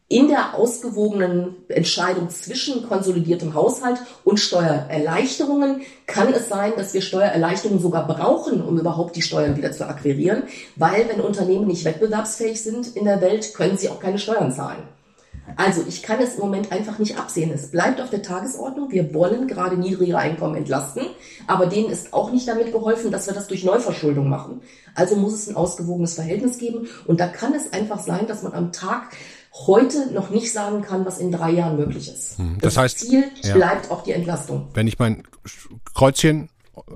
in 0.09 0.29
der 0.29 0.55
ausgewogenen 0.55 1.57
Entscheidung 1.69 2.29
zwischen 2.29 2.87
konsolidiertem 2.87 3.55
Haushalt 3.55 3.99
und 4.23 4.38
Steuererleichterungen 4.38 5.81
kann 6.07 6.33
es 6.33 6.49
sein, 6.49 6.75
dass 6.77 6.93
wir 6.93 7.01
Steuererleichterungen 7.01 7.81
sogar 7.81 8.07
brauchen, 8.07 8.62
um 8.62 8.79
überhaupt 8.79 9.17
die 9.17 9.23
Steuern 9.23 9.57
wieder 9.57 9.73
zu 9.73 9.88
akquirieren, 9.88 10.43
weil 10.77 11.09
wenn 11.09 11.21
Unternehmen 11.21 11.67
nicht 11.67 11.85
wettbewerbsfähig 11.87 12.62
sind 12.62 12.95
in 12.97 13.07
der 13.07 13.23
Welt, 13.23 13.55
können 13.55 13.79
sie 13.79 13.88
auch 13.88 13.99
keine 13.99 14.19
Steuern 14.19 14.53
zahlen. 14.53 14.83
Also 15.57 15.85
ich 15.87 16.03
kann 16.03 16.21
es 16.21 16.35
im 16.35 16.40
Moment 16.40 16.73
einfach 16.73 16.99
nicht 16.99 17.19
absehen. 17.19 17.51
Es 17.53 17.71
bleibt 17.71 18.01
auf 18.01 18.11
der 18.11 18.23
Tagesordnung. 18.23 18.90
Wir 18.90 19.12
wollen 19.14 19.47
gerade 19.47 19.77
niedrigere 19.77 20.19
Einkommen 20.19 20.57
entlasten, 20.57 21.05
aber 21.47 21.67
denen 21.67 21.90
ist 21.90 22.12
auch 22.12 22.33
nicht 22.33 22.49
damit 22.49 22.73
geholfen, 22.73 23.11
dass 23.11 23.27
wir 23.27 23.35
das 23.35 23.47
durch 23.47 23.62
Neuverschuldung 23.62 24.29
machen. 24.29 24.62
Also 24.95 25.17
muss 25.17 25.35
es 25.35 25.49
ein 25.49 25.57
ausgewogenes 25.57 26.14
Verhältnis 26.14 26.59
geben 26.59 26.88
und 27.07 27.21
da 27.21 27.27
kann 27.27 27.55
es 27.55 27.73
einfach 27.73 28.01
sein, 28.01 28.27
dass 28.27 28.43
man 28.43 28.55
am 28.55 28.73
Tag 28.73 29.11
heute 29.55 30.12
noch 30.12 30.31
nicht 30.31 30.53
sagen 30.53 30.83
kann, 30.83 31.07
was 31.07 31.19
in 31.19 31.31
drei 31.31 31.53
Jahren 31.53 31.77
möglich 31.77 32.09
ist. 32.09 32.38
Hm, 32.38 32.59
das, 32.61 32.75
das 32.75 32.83
heißt, 32.83 32.99
Ziel 33.01 33.25
ja. 33.43 33.55
bleibt 33.55 33.90
auch 33.90 34.03
die 34.03 34.12
Entlastung. 34.12 34.69
Wenn 34.75 34.88
ich 34.88 34.99
mein 34.99 35.23
Kreuzchen 35.95 36.49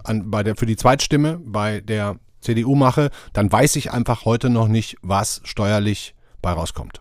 an, 0.04 0.30
bei 0.30 0.42
der, 0.42 0.56
für 0.56 0.66
die 0.66 0.76
Zweitstimme 0.76 1.40
bei 1.44 1.80
der 1.80 2.16
CDU 2.40 2.74
mache, 2.74 3.10
dann 3.32 3.50
weiß 3.50 3.76
ich 3.76 3.92
einfach 3.92 4.24
heute 4.24 4.50
noch 4.50 4.68
nicht, 4.68 4.96
was 5.02 5.40
steuerlich 5.44 6.14
bei 6.42 6.52
rauskommt. 6.52 7.00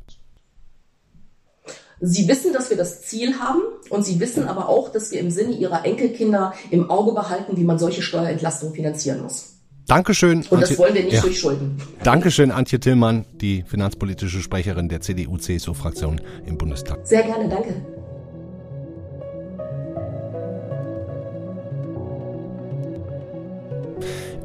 Sie 1.99 2.27
wissen, 2.27 2.53
dass 2.53 2.69
wir 2.69 2.77
das 2.77 3.01
Ziel 3.01 3.39
haben 3.39 3.61
und 3.89 4.05
Sie 4.05 4.19
wissen 4.19 4.47
aber 4.47 4.69
auch, 4.69 4.91
dass 4.91 5.11
wir 5.11 5.19
im 5.19 5.31
Sinne 5.31 5.53
Ihrer 5.53 5.83
Enkelkinder 5.83 6.53
im 6.69 6.91
Auge 6.91 7.13
behalten, 7.13 7.57
wie 7.57 7.63
man 7.63 7.79
solche 7.79 8.03
Steuerentlastungen 8.03 8.75
finanzieren 8.75 9.23
muss. 9.23 9.56
Dankeschön. 9.87 10.39
Und 10.49 10.61
das 10.61 10.69
Antje, 10.71 10.77
wollen 10.77 10.95
wir 10.95 11.03
nicht 11.03 11.13
ja. 11.13 11.21
durch 11.21 11.39
Schulden. 11.39 11.77
Dankeschön, 12.03 12.51
Antje 12.51 12.79
Tillmann, 12.79 13.25
die 13.31 13.63
finanzpolitische 13.65 14.41
Sprecherin 14.41 14.89
der 14.89 14.99
CDU-CSU-Fraktion 14.99 16.19
im 16.45 16.57
Bundestag. 16.57 16.99
Sehr 17.07 17.23
gerne, 17.23 17.47
danke. 17.47 17.73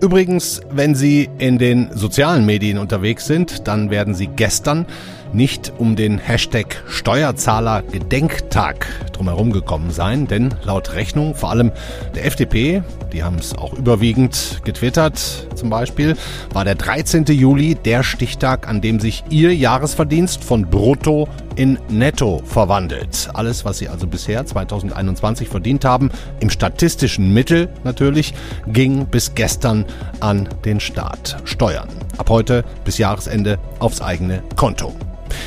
Übrigens, 0.01 0.61
wenn 0.71 0.97
Sie 0.97 1.29
in 1.39 1.59
den 1.59 1.91
sozialen 1.95 2.45
Medien 2.45 2.79
unterwegs 2.79 3.27
sind, 3.27 3.69
dann 3.69 3.91
werden 3.91 4.15
Sie 4.15 4.27
gestern 4.27 4.87
nicht 5.33 5.73
um 5.79 5.97
den 5.97 6.19
Hashtag 6.19 6.83
Steuerzahler 6.87 7.83
Gedenktag 7.83 8.87
drumherum 9.13 9.53
gekommen 9.53 9.91
sein, 9.91 10.27
denn 10.27 10.55
laut 10.65 10.95
Rechnung 10.95 11.35
vor 11.35 11.51
allem 11.51 11.73
der 12.15 12.27
FDP, 12.27 12.83
die 13.13 13.23
haben 13.23 13.37
es 13.39 13.57
auch 13.57 13.75
überwiegend 13.75 14.61
getwittert 14.65 15.49
zum 15.55 15.71
Beispiel, 15.71 16.17
war 16.53 16.65
der 16.65 16.75
13. 16.75 17.25
Juli 17.27 17.75
der 17.75 18.03
Stichtag, 18.03 18.69
an 18.69 18.81
dem 18.81 19.01
sich 19.01 19.25
ihr 19.31 19.55
Jahresverdienst 19.55 20.43
von 20.45 20.67
Brutto 20.67 21.29
in 21.57 21.79
Netto 21.89 22.43
verwandelt. 22.45 23.29
Alles, 23.35 23.65
was 23.65 23.79
sie 23.79 23.89
also 23.89 24.07
bisher 24.07 24.45
2021 24.45 25.49
verdient 25.49 25.85
haben, 25.85 26.11
im 26.41 26.51
statistischen 26.51 27.33
Mittel 27.33 27.69
natürlich, 27.85 28.35
ging 28.67 29.07
bis 29.07 29.35
gestern 29.35 29.85
an 30.21 30.49
den 30.65 30.81
Staat. 30.81 31.37
Steuern. 31.45 31.89
Ab 32.19 32.31
heute 32.31 32.65
bis 32.85 32.99
Jahresende 32.99 33.59
aufs 33.79 34.01
eigene 34.01 34.43
Konto. 34.57 34.95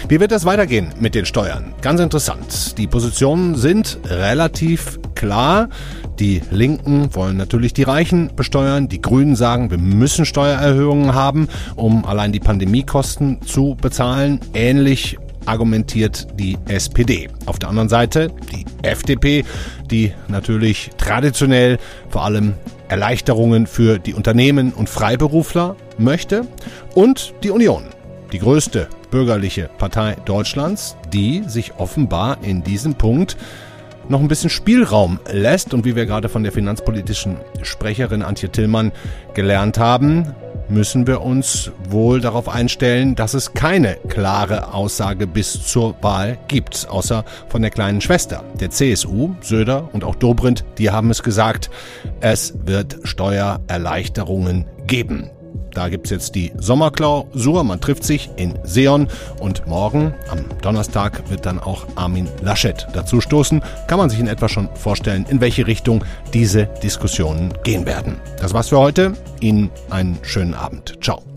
Wie 0.07 0.19
wird 0.19 0.31
das 0.31 0.45
weitergehen 0.45 0.93
mit 0.99 1.15
den 1.15 1.25
Steuern? 1.25 1.73
Ganz 1.81 1.99
interessant. 1.99 2.77
Die 2.77 2.87
Positionen 2.87 3.55
sind 3.55 3.99
relativ 4.05 4.99
klar. 5.15 5.69
Die 6.19 6.41
Linken 6.51 7.13
wollen 7.13 7.37
natürlich 7.37 7.73
die 7.73 7.83
Reichen 7.83 8.31
besteuern. 8.35 8.87
Die 8.87 9.01
Grünen 9.01 9.35
sagen, 9.35 9.71
wir 9.71 9.77
müssen 9.77 10.25
Steuererhöhungen 10.25 11.13
haben, 11.13 11.47
um 11.75 12.05
allein 12.05 12.31
die 12.31 12.39
Pandemiekosten 12.39 13.41
zu 13.41 13.75
bezahlen. 13.79 14.39
Ähnlich 14.53 15.17
argumentiert 15.45 16.27
die 16.39 16.57
SPD. 16.67 17.29
Auf 17.45 17.59
der 17.59 17.69
anderen 17.69 17.89
Seite 17.89 18.31
die 18.51 18.65
FDP, 18.81 19.43
die 19.89 20.13
natürlich 20.27 20.91
traditionell 20.97 21.77
vor 22.09 22.23
allem 22.23 22.53
Erleichterungen 22.87 23.67
für 23.67 23.99
die 23.99 24.13
Unternehmen 24.13 24.71
und 24.73 24.89
Freiberufler 24.89 25.75
möchte. 25.97 26.47
Und 26.93 27.33
die 27.43 27.49
Union, 27.49 27.83
die 28.31 28.39
größte 28.39 28.87
bürgerliche 29.11 29.69
Partei 29.77 30.15
Deutschlands, 30.25 30.95
die 31.13 31.43
sich 31.47 31.73
offenbar 31.77 32.37
in 32.41 32.63
diesem 32.63 32.95
Punkt 32.95 33.37
noch 34.09 34.19
ein 34.19 34.27
bisschen 34.27 34.49
Spielraum 34.49 35.19
lässt 35.31 35.73
und 35.73 35.85
wie 35.85 35.95
wir 35.95 36.05
gerade 36.05 36.29
von 36.29 36.43
der 36.43 36.51
finanzpolitischen 36.51 37.37
Sprecherin 37.61 38.21
Antje 38.21 38.49
Tillmann 38.49 38.91
gelernt 39.33 39.79
haben, 39.79 40.35
müssen 40.69 41.07
wir 41.07 41.21
uns 41.21 41.71
wohl 41.89 42.21
darauf 42.21 42.49
einstellen, 42.49 43.15
dass 43.15 43.33
es 43.33 43.53
keine 43.53 43.95
klare 44.07 44.73
Aussage 44.73 45.27
bis 45.27 45.65
zur 45.65 45.95
Wahl 46.01 46.37
gibt, 46.47 46.87
außer 46.89 47.23
von 47.49 47.61
der 47.61 47.71
kleinen 47.71 48.01
Schwester, 48.01 48.43
der 48.59 48.71
CSU, 48.71 49.35
Söder 49.41 49.89
und 49.93 50.03
auch 50.03 50.15
Dobrindt, 50.15 50.65
die 50.77 50.89
haben 50.89 51.11
es 51.11 51.23
gesagt, 51.23 51.69
es 52.19 52.53
wird 52.65 52.99
Steuererleichterungen 53.03 54.65
geben. 54.87 55.29
Da 55.75 55.89
gibt's 55.89 56.09
jetzt 56.09 56.33
die 56.33 56.51
Sommerklausur. 56.57 57.63
Man 57.63 57.81
trifft 57.81 58.03
sich 58.03 58.29
in 58.37 58.57
Seon 58.63 59.07
und 59.39 59.67
morgen, 59.67 60.15
am 60.29 60.39
Donnerstag, 60.61 61.29
wird 61.29 61.45
dann 61.45 61.59
auch 61.59 61.85
Armin 61.95 62.27
Laschet 62.41 62.87
dazu 62.93 63.21
stoßen. 63.21 63.61
Kann 63.87 63.99
man 63.99 64.09
sich 64.09 64.19
in 64.19 64.27
etwa 64.27 64.49
schon 64.49 64.69
vorstellen, 64.75 65.25
in 65.29 65.41
welche 65.41 65.67
Richtung 65.67 66.03
diese 66.33 66.65
Diskussionen 66.81 67.53
gehen 67.63 67.85
werden. 67.85 68.19
Das 68.39 68.53
war's 68.53 68.69
für 68.69 68.79
heute. 68.79 69.13
Ihnen 69.41 69.69
einen 69.89 70.17
schönen 70.23 70.53
Abend. 70.53 70.97
Ciao. 71.01 71.34